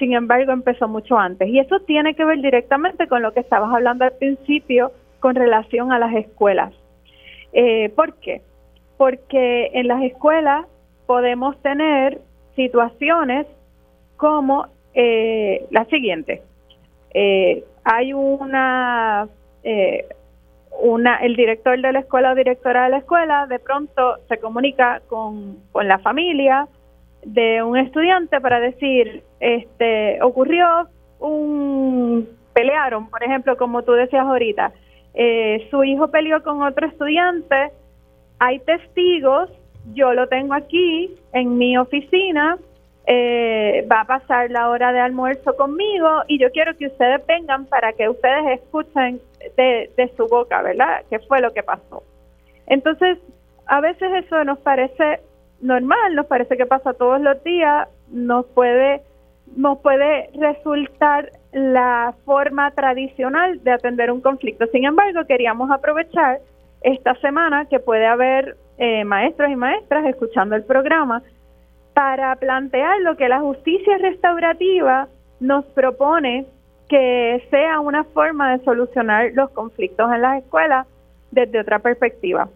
[0.00, 1.46] sin embargo empezó mucho antes.
[1.48, 4.90] Y eso tiene que ver directamente con lo que estabas hablando al principio
[5.20, 6.72] con relación a las escuelas.
[7.52, 8.40] Eh, ¿Por qué?
[8.96, 10.66] Porque en las escuelas
[11.06, 12.18] podemos tener
[12.56, 13.46] situaciones
[14.16, 16.42] como eh, la siguiente.
[17.12, 19.28] Eh, hay una,
[20.78, 25.02] una, el director de la escuela o directora de la escuela de pronto se comunica
[25.08, 26.68] con, con la familia
[27.24, 34.72] de un estudiante para decir, este, ocurrió un, pelearon, por ejemplo, como tú decías ahorita,
[35.14, 37.72] eh, su hijo peleó con otro estudiante,
[38.38, 39.50] hay testigos,
[39.92, 42.56] yo lo tengo aquí en mi oficina,
[43.06, 47.66] eh, va a pasar la hora de almuerzo conmigo y yo quiero que ustedes vengan
[47.66, 49.20] para que ustedes escuchen
[49.56, 51.02] de, de su boca, ¿verdad?
[51.08, 52.02] ¿Qué fue lo que pasó?
[52.66, 53.18] Entonces,
[53.66, 55.20] a veces eso nos parece
[55.60, 59.02] normal, nos parece que pasa todos los días, nos puede,
[59.56, 64.66] nos puede resultar la forma tradicional de atender un conflicto.
[64.72, 66.40] Sin embargo, queríamos aprovechar
[66.82, 71.22] esta semana que puede haber eh, maestros y maestras escuchando el programa
[71.94, 75.08] para plantear lo que la justicia restaurativa
[75.40, 76.46] nos propone
[76.90, 80.86] que sea una forma de solucionar los conflictos en las escuelas
[81.30, 82.50] desde otra perspectiva.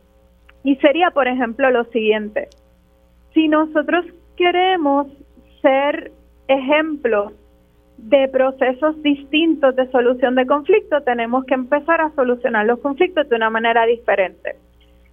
[0.63, 2.49] Y sería, por ejemplo, lo siguiente
[3.35, 4.07] si nosotros
[4.37, 5.09] queremos
[5.61, 6.13] ser
[6.49, 7.33] ejemplos
[7.99, 13.37] de procesos distintos de solución de conflictos, tenemos que empezar a solucionar los conflictos de
[13.37, 14.57] una manera diferente.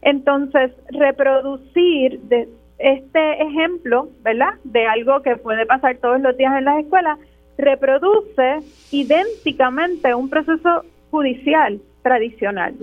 [0.01, 2.47] Entonces, reproducir de
[2.79, 4.53] este ejemplo, ¿verdad?
[4.63, 7.19] De algo que puede pasar todos los días en las escuelas,
[7.61, 8.59] reproduce
[8.91, 12.73] idénticamente un proceso judicial tradicional.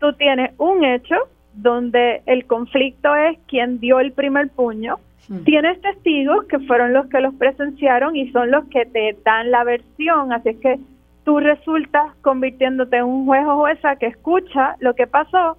[0.00, 1.16] Tú tienes un hecho,
[1.54, 4.98] donde el conflicto es quien dio el primer puño.
[5.44, 9.64] Tienes testigos que fueron los que los presenciaron y son los que te dan la
[9.64, 10.78] versión, así es que
[11.24, 15.56] tú resultas convirtiéndote en un juez o jueza que escucha lo que pasó,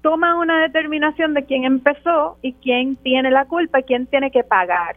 [0.00, 4.42] toma una determinación de quién empezó y quién tiene la culpa y quién tiene que
[4.42, 4.96] pagar.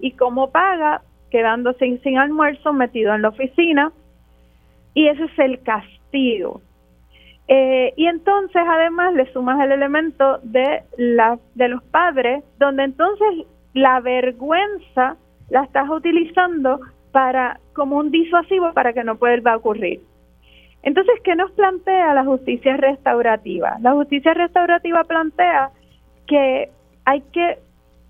[0.00, 1.00] Y cómo paga,
[1.30, 3.92] quedándose sin almuerzo, metido en la oficina.
[4.94, 6.60] Y ese es el castigo.
[7.48, 13.46] Eh, y entonces además le sumas el elemento de, la, de los padres, donde entonces
[13.72, 15.16] la vergüenza
[15.50, 16.80] la estás utilizando
[17.12, 20.00] para como un disuasivo para que no vuelva a ocurrir.
[20.82, 23.76] Entonces, ¿qué nos plantea la justicia restaurativa?
[23.80, 25.70] La justicia restaurativa plantea
[26.26, 26.70] que
[27.04, 27.58] hay que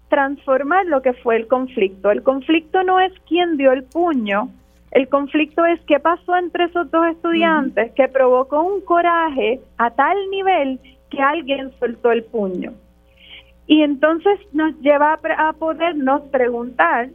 [0.09, 2.11] transformar lo que fue el conflicto.
[2.11, 4.51] El conflicto no es quién dio el puño,
[4.93, 10.17] el conflicto es qué pasó entre esos dos estudiantes que provocó un coraje a tal
[10.31, 10.81] nivel
[11.11, 12.73] que alguien soltó el puño.
[13.67, 17.09] Y entonces nos lleva a, podernos preguntar,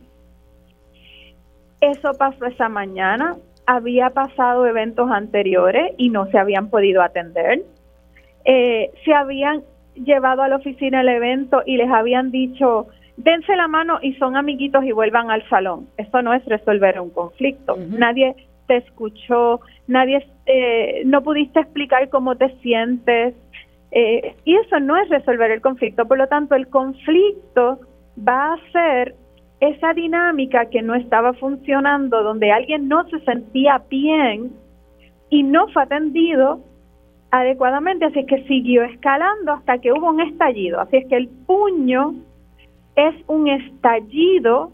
[1.80, 3.38] ¿eso pasó esa mañana?
[3.66, 7.64] ¿Había pasado eventos anteriores y no se habían podido atender?
[8.44, 9.64] Eh, ¿Se habían
[9.96, 12.88] llevado a la oficina el evento y les habían dicho,
[13.18, 15.88] dense la mano y son amiguitos y vuelvan al salón?
[15.98, 17.78] Eso no es resolver un conflicto.
[17.78, 18.36] Nadie
[18.68, 23.36] te escuchó, nadie, eh, no pudiste explicar cómo te sientes,
[23.92, 26.08] eh, y eso no es resolver el conflicto.
[26.08, 27.80] Por lo tanto, el conflicto
[28.18, 29.16] va a ser
[29.60, 34.52] esa dinámica que no estaba funcionando, donde alguien no se sentía bien
[35.30, 36.62] y no fue atendido
[37.32, 40.80] adecuadamente, así es que siguió escalando hasta que hubo un estallido.
[40.82, 42.14] Así es que el puño
[42.96, 44.72] es un estallido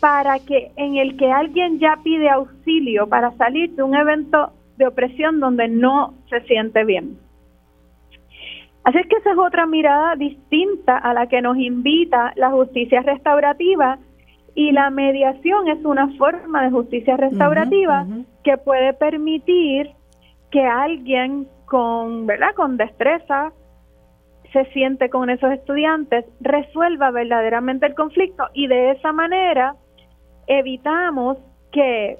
[0.00, 4.86] para que en el que alguien ya pide auxilio para salir de un evento de
[4.88, 7.18] opresión donde no se siente bien.
[8.84, 13.02] Así es que esa es otra mirada distinta a la que nos invita la justicia
[13.02, 13.98] restaurativa
[14.54, 18.06] y la mediación es una forma de justicia restaurativa
[18.42, 19.90] que puede permitir
[20.52, 22.54] que alguien con, ¿verdad?
[22.54, 23.52] con destreza
[24.52, 29.74] se siente con esos estudiantes, resuelva verdaderamente el conflicto y de esa manera
[30.46, 31.38] evitamos
[31.72, 32.18] que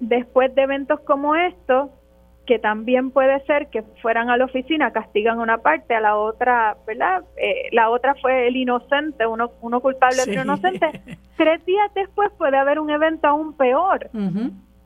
[0.00, 1.90] después de eventos como estos
[2.46, 6.78] que también puede ser que fueran a la oficina, castigan una parte, a la otra,
[6.86, 7.22] ¿verdad?
[7.36, 11.02] Eh, la otra fue el inocente, uno, uno culpable, otro inocente.
[11.36, 14.08] Tres días después puede haber un evento aún peor,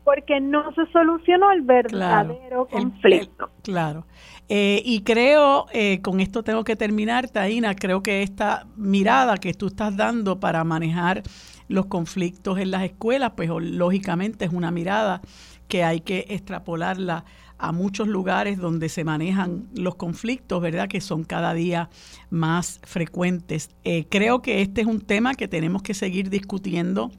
[0.04, 3.50] porque no se solucionó el verdadero conflicto.
[3.62, 4.06] claro.
[4.48, 9.54] Eh, y creo, eh, con esto tengo que terminar, Taina, creo que esta mirada que
[9.54, 11.22] tú estás dando para manejar
[11.68, 15.22] los conflictos en las escuelas, pues lógicamente es una mirada
[15.68, 17.24] que hay que extrapolarla
[17.56, 20.88] a muchos lugares donde se manejan los conflictos, ¿verdad?
[20.88, 21.88] Que son cada día
[22.28, 23.70] más frecuentes.
[23.84, 27.12] Eh, creo que este es un tema que tenemos que seguir discutiendo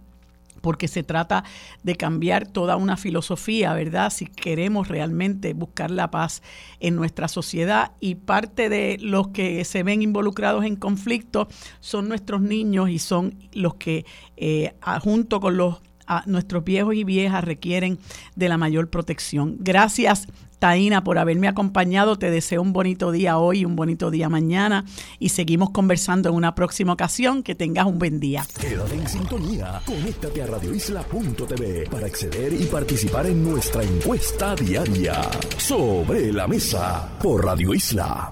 [0.64, 1.44] porque se trata
[1.84, 4.10] de cambiar toda una filosofía, ¿verdad?
[4.12, 6.42] Si queremos realmente buscar la paz
[6.80, 11.48] en nuestra sociedad y parte de los que se ven involucrados en conflictos
[11.82, 14.06] son nuestros niños y son los que
[14.38, 15.82] eh, junto con los
[16.26, 18.00] nuestros viejos y viejas requieren
[18.36, 19.58] de la mayor protección.
[19.60, 20.28] Gracias,
[20.64, 22.18] Taina, por haberme acompañado.
[22.18, 24.86] Te deseo un bonito día hoy, un bonito día mañana
[25.20, 27.44] y seguimos conversando en una próxima ocasión.
[27.44, 28.46] Que tengas un buen día.
[28.62, 29.82] Quédate en sintonía.
[29.86, 35.22] Conéctate a radioisla.tv para acceder y participar en nuestra encuesta diaria
[35.58, 38.32] sobre la mesa por Radio Isla.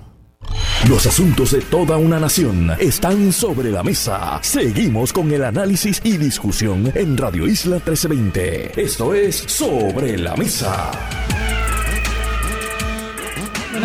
[0.87, 4.39] Los asuntos de toda una nación están sobre la mesa.
[4.41, 8.81] Seguimos con el análisis y discusión en Radio Isla 1320.
[8.81, 10.91] Esto es Sobre la Mesa.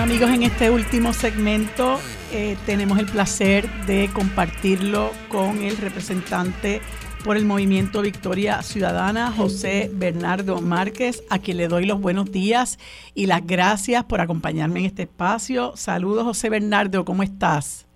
[0.06, 1.96] Amigos, en este último segmento
[2.32, 6.80] eh, tenemos el placer de compartirlo con el representante
[7.24, 12.78] por el movimiento Victoria Ciudadana, José Bernardo Márquez, a quien le doy los buenos días
[13.16, 15.72] y las gracias por acompañarme en este espacio.
[15.74, 17.88] Saludos, José Bernardo, ¿cómo estás?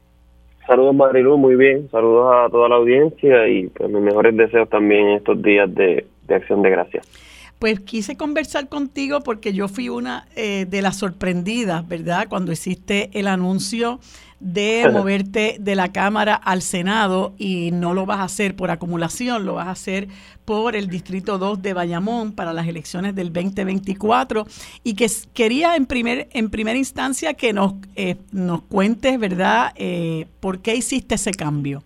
[0.67, 1.89] Saludos, Marilu, muy bien.
[1.93, 6.09] Saludos a toda la audiencia y pues, mis mejores deseos también en estos días de,
[6.29, 7.30] acción de gracias.
[7.61, 12.27] Pues quise conversar contigo porque yo fui una eh, de las sorprendidas, ¿verdad?
[12.27, 14.01] Cuando hiciste el anuncio
[14.41, 19.45] de moverte de la Cámara al Senado y no lo vas a hacer por acumulación,
[19.45, 20.09] lo vas a hacer
[20.47, 24.47] por el Distrito 2 de Bayamón para las elecciones del 2024
[24.83, 30.29] y que quería en, primer, en primera instancia que nos, eh, nos cuentes, ¿verdad?, eh,
[30.41, 31.83] por qué hiciste ese cambio.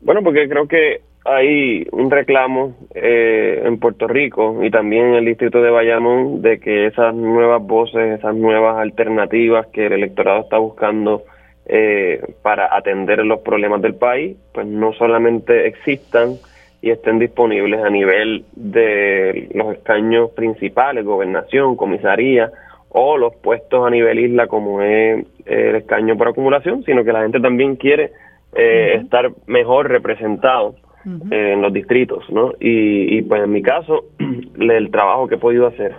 [0.00, 5.24] Bueno, porque creo que hay un reclamo eh, en Puerto Rico y también en el
[5.24, 10.58] distrito de Bayamón de que esas nuevas voces, esas nuevas alternativas que el electorado está
[10.58, 11.24] buscando
[11.66, 16.36] eh, para atender los problemas del país, pues no solamente existan
[16.80, 22.50] y estén disponibles a nivel de los escaños principales, gobernación, comisaría
[22.90, 27.22] o los puestos a nivel isla como es el escaño por acumulación, sino que la
[27.22, 28.12] gente también quiere
[28.54, 30.76] eh, estar mejor representado
[31.06, 32.52] eh, en los distritos, ¿no?
[32.58, 34.06] Y, pues en mi caso,
[34.58, 35.94] el trabajo que he podido hacer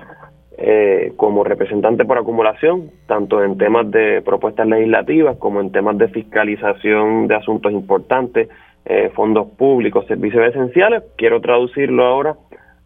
[0.57, 6.09] eh, como representante por acumulación, tanto en temas de propuestas legislativas como en temas de
[6.09, 8.49] fiscalización de asuntos importantes,
[8.85, 12.35] eh, fondos públicos, servicios esenciales, quiero traducirlo ahora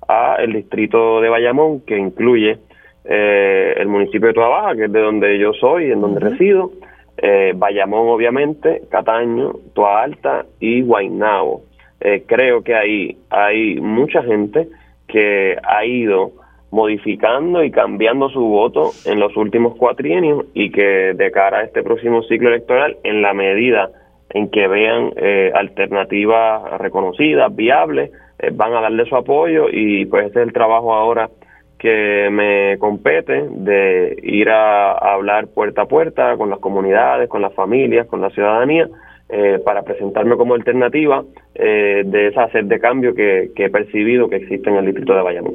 [0.08, 2.58] a el distrito de Bayamón, que incluye
[3.06, 6.72] eh, el municipio de Tuabaja, que es de donde yo soy, en donde resido,
[7.18, 11.62] eh, Bayamón obviamente, Cataño, Toa Alta y Guaynabo.
[12.02, 14.68] Eh, creo que ahí hay mucha gente
[15.08, 16.32] que ha ido
[16.72, 21.84] modificando y cambiando su voto en los últimos cuatrienios y que de cara a este
[21.84, 23.90] próximo ciclo electoral, en la medida
[24.30, 30.28] en que vean eh, alternativas reconocidas, viables, eh, van a darle su apoyo y pues
[30.28, 31.30] ese es el trabajo ahora
[31.78, 37.54] que me compete de ir a, hablar puerta a puerta con las comunidades, con las
[37.54, 38.88] familias, con la ciudadanía,
[39.32, 44.38] eh, para presentarme como alternativa de esa sed de cambio que, que he percibido que
[44.38, 45.54] existe en el distrito de Bayamón.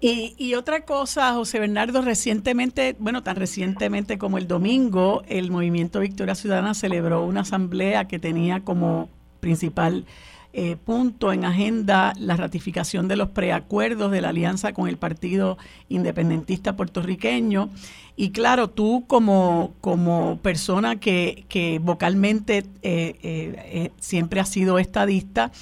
[0.00, 6.00] Y, y, otra cosa, José Bernardo, recientemente, bueno, tan recientemente como el domingo, el Movimiento
[6.00, 9.10] Victoria Ciudadana celebró una asamblea que tenía como
[9.40, 10.04] principal
[10.52, 15.58] eh, punto en agenda la ratificación de los preacuerdos de la alianza con el Partido
[15.88, 17.70] Independentista Puertorriqueño.
[18.16, 25.52] Y claro, tú como, como persona que, que vocalmente eh, eh, siempre has sido estadista,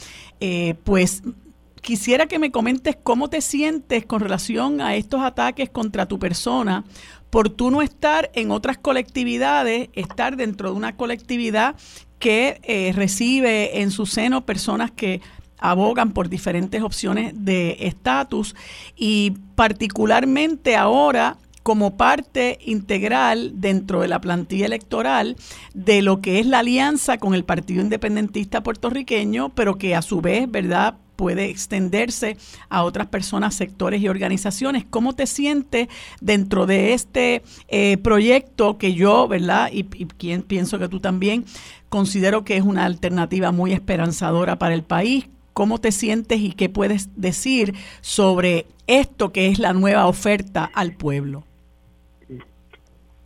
[0.85, 1.23] pues
[1.82, 6.85] quisiera que me comentes cómo te sientes con relación a estos ataques contra tu persona
[7.31, 11.77] por tú no estar en otras colectividades, estar dentro de una colectividad
[12.18, 15.20] que eh, recibe en su seno personas que
[15.58, 18.54] abogan por diferentes opciones de estatus
[18.96, 25.36] y particularmente ahora como parte integral dentro de la plantilla electoral
[25.74, 30.20] de lo que es la alianza con el Partido Independentista puertorriqueño, pero que a su
[30.20, 32.36] vez, ¿verdad?, puede extenderse
[32.68, 34.84] a otras personas, sectores y organizaciones.
[34.88, 35.88] ¿Cómo te sientes
[36.20, 39.68] dentro de este eh, proyecto que yo, ¿verdad?
[39.72, 41.44] Y, y pienso que tú también
[41.89, 45.28] considero que es una alternativa muy esperanzadora para el país.
[45.52, 50.93] ¿Cómo te sientes y qué puedes decir sobre esto que es la nueva oferta al
[50.93, 51.43] pueblo?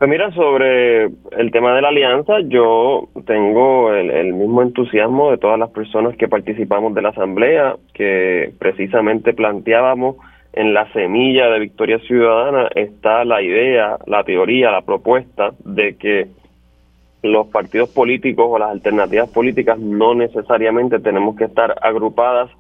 [0.02, 5.60] Pues mira, sobre el tema de la alianza, yo tengo el, mismo entusiasmo de todas
[5.60, 10.16] las personas que participamos de la asamblea, que precisamente planteábamos
[10.54, 16.26] en la semilla de Victoria Ciudadana está la idea, la teoría, la propuesta de que
[17.22, 22.50] los partidos políticos o las alternativas políticas no necesariamente tenemos que estar agrupadas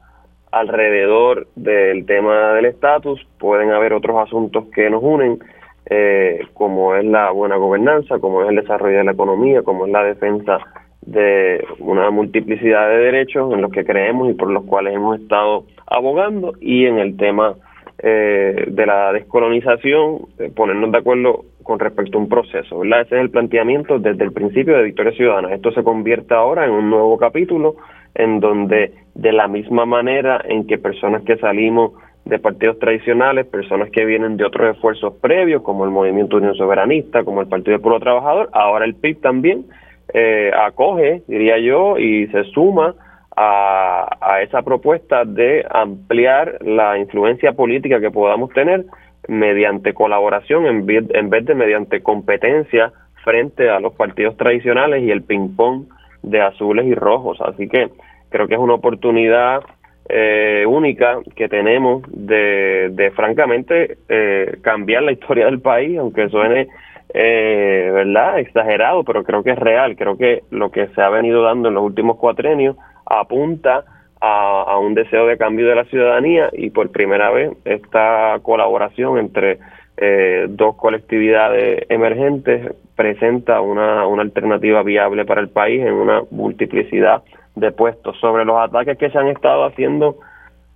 [0.52, 5.38] alrededor del tema del estatus, pueden haber otros asuntos que nos unen
[5.86, 9.92] eh, como es la buena gobernanza, como es el desarrollo de la economía, como es
[9.92, 10.58] la defensa
[11.00, 15.64] de una multiplicidad de derechos en los que creemos y por los cuales hemos estado
[15.86, 16.52] abogando.
[16.60, 17.56] Y en el tema
[17.98, 23.02] eh, de la descolonización, ponernos de acuerdo con respecto a un proceso, ¿verdad?
[23.02, 25.54] Ese es el planteamiento desde el principio de Victoria Ciudadana.
[25.54, 27.76] Esto se convierte ahora en un nuevo capítulo
[28.14, 31.92] en donde de la misma manera en que personas que salimos
[32.24, 37.24] de partidos tradicionales, personas que vienen de otros esfuerzos previos, como el Movimiento Unión Soberanista,
[37.24, 39.66] como el Partido del Pueblo Trabajador, ahora el PIB también
[40.14, 42.94] eh, acoge, diría yo, y se suma
[43.36, 48.84] a, a esa propuesta de ampliar la influencia política que podamos tener
[49.28, 52.92] mediante colaboración en vez, en vez de mediante competencia
[53.24, 55.84] frente a los partidos tradicionales y el ping-pong
[56.22, 57.40] de azules y rojos.
[57.40, 57.90] Así que
[58.30, 59.62] creo que es una oportunidad
[60.08, 66.68] eh, única que tenemos de, de francamente eh, cambiar la historia del país, aunque suene
[67.14, 69.96] eh, verdad exagerado, pero creo que es real.
[69.96, 72.76] Creo que lo que se ha venido dando en los últimos cuatrenios
[73.06, 73.84] apunta
[74.22, 79.18] a, a un deseo de cambio de la ciudadanía y por primera vez esta colaboración
[79.18, 79.58] entre
[79.96, 87.24] eh, dos colectividades emergentes presenta una, una alternativa viable para el país en una multiplicidad
[87.56, 88.16] de puestos.
[88.20, 90.16] Sobre los ataques que se han estado haciendo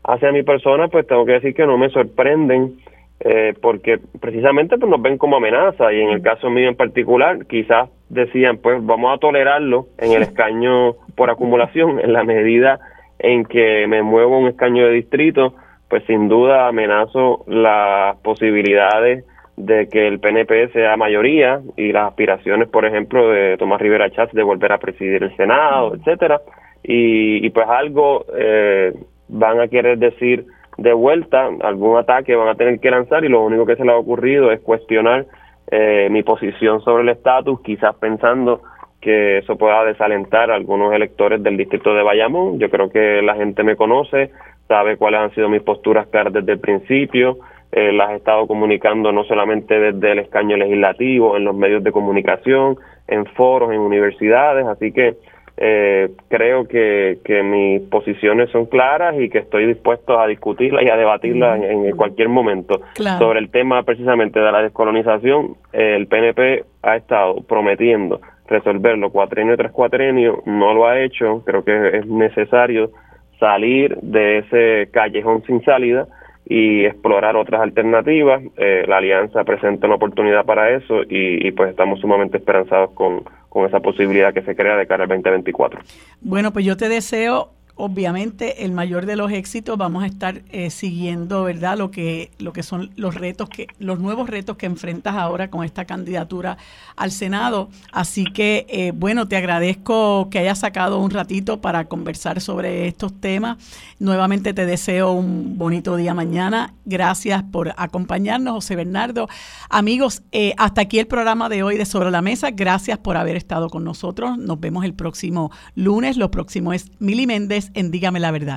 [0.03, 2.79] hacia mi persona, pues tengo que decir que no me sorprenden,
[3.21, 7.47] eh, porque precisamente pues nos ven como amenaza y en el caso mío en particular,
[7.47, 12.81] quizás decían, pues vamos a tolerarlo en el escaño por acumulación, en la medida
[13.27, 15.55] en que me muevo un escaño de distrito,
[15.89, 19.25] pues sin duda amenazo las posibilidades
[19.57, 24.33] de que el PNP sea mayoría y las aspiraciones, por ejemplo, de Tomás Rivera Chávez
[24.33, 26.41] de volver a presidir el Senado, etcétera.
[26.85, 28.93] Y, pues algo eh,
[29.27, 30.47] van a querer decir
[30.79, 33.91] de vuelta, algún ataque van a tener que lanzar y lo único que se le
[33.91, 35.27] ha ocurrido es cuestionar
[35.69, 38.61] eh, mi posición sobre el estatus, quizás pensando
[39.01, 42.59] que eso pueda desalentar a algunos electores del distrito de Bayamón.
[42.59, 44.31] Yo creo que la gente me conoce,
[44.69, 47.39] sabe cuáles han sido mis posturas claras desde el principio,
[47.73, 51.93] eh, las he estado comunicando no solamente desde el escaño legislativo, en los medios de
[51.93, 52.77] comunicación,
[53.09, 55.17] en foros, en universidades, así que
[55.59, 60.91] eh, creo que, que, mis posiciones son claras y que estoy dispuesto a discutirlas y
[60.91, 62.83] a debatirlas en, cualquier momento.
[63.19, 69.73] Sobre el tema precisamente de la descolonización, el PNP ha estado prometiendo resolverlo cuatrenio tras
[69.73, 72.91] cuatrenio, no lo ha hecho, creo que es necesario
[73.39, 76.07] salir de ese callejón sin salida
[76.49, 78.43] y explorar otras alternativas.
[78.57, 83.25] Eh, la alianza presenta una oportunidad para eso y, y pues estamos sumamente esperanzados con,
[83.49, 85.81] con esa posibilidad que se crea de cara al 2024.
[86.21, 90.71] Bueno, pues yo te deseo obviamente el mayor de los éxitos vamos a estar eh,
[90.71, 95.15] siguiendo verdad lo que lo que son los retos que los nuevos retos que enfrentas
[95.15, 96.57] ahora con esta candidatura
[96.97, 97.69] al senado.
[97.93, 103.21] Así que eh, bueno te agradezco que hayas sacado un ratito para conversar sobre estos
[103.21, 103.59] temas.
[103.99, 106.75] Nuevamente te deseo un bonito día mañana.
[106.87, 109.29] Gracias por acompañarnos José Bernardo.
[109.69, 112.51] Amigos eh, hasta aquí el programa de hoy de sobre la mesa.
[112.53, 114.39] Gracias por haber estado con nosotros.
[114.39, 116.17] Nos vemos el próximo lunes.
[116.17, 118.55] Lo próximo es Mili Méndez en Dígame la Verdad.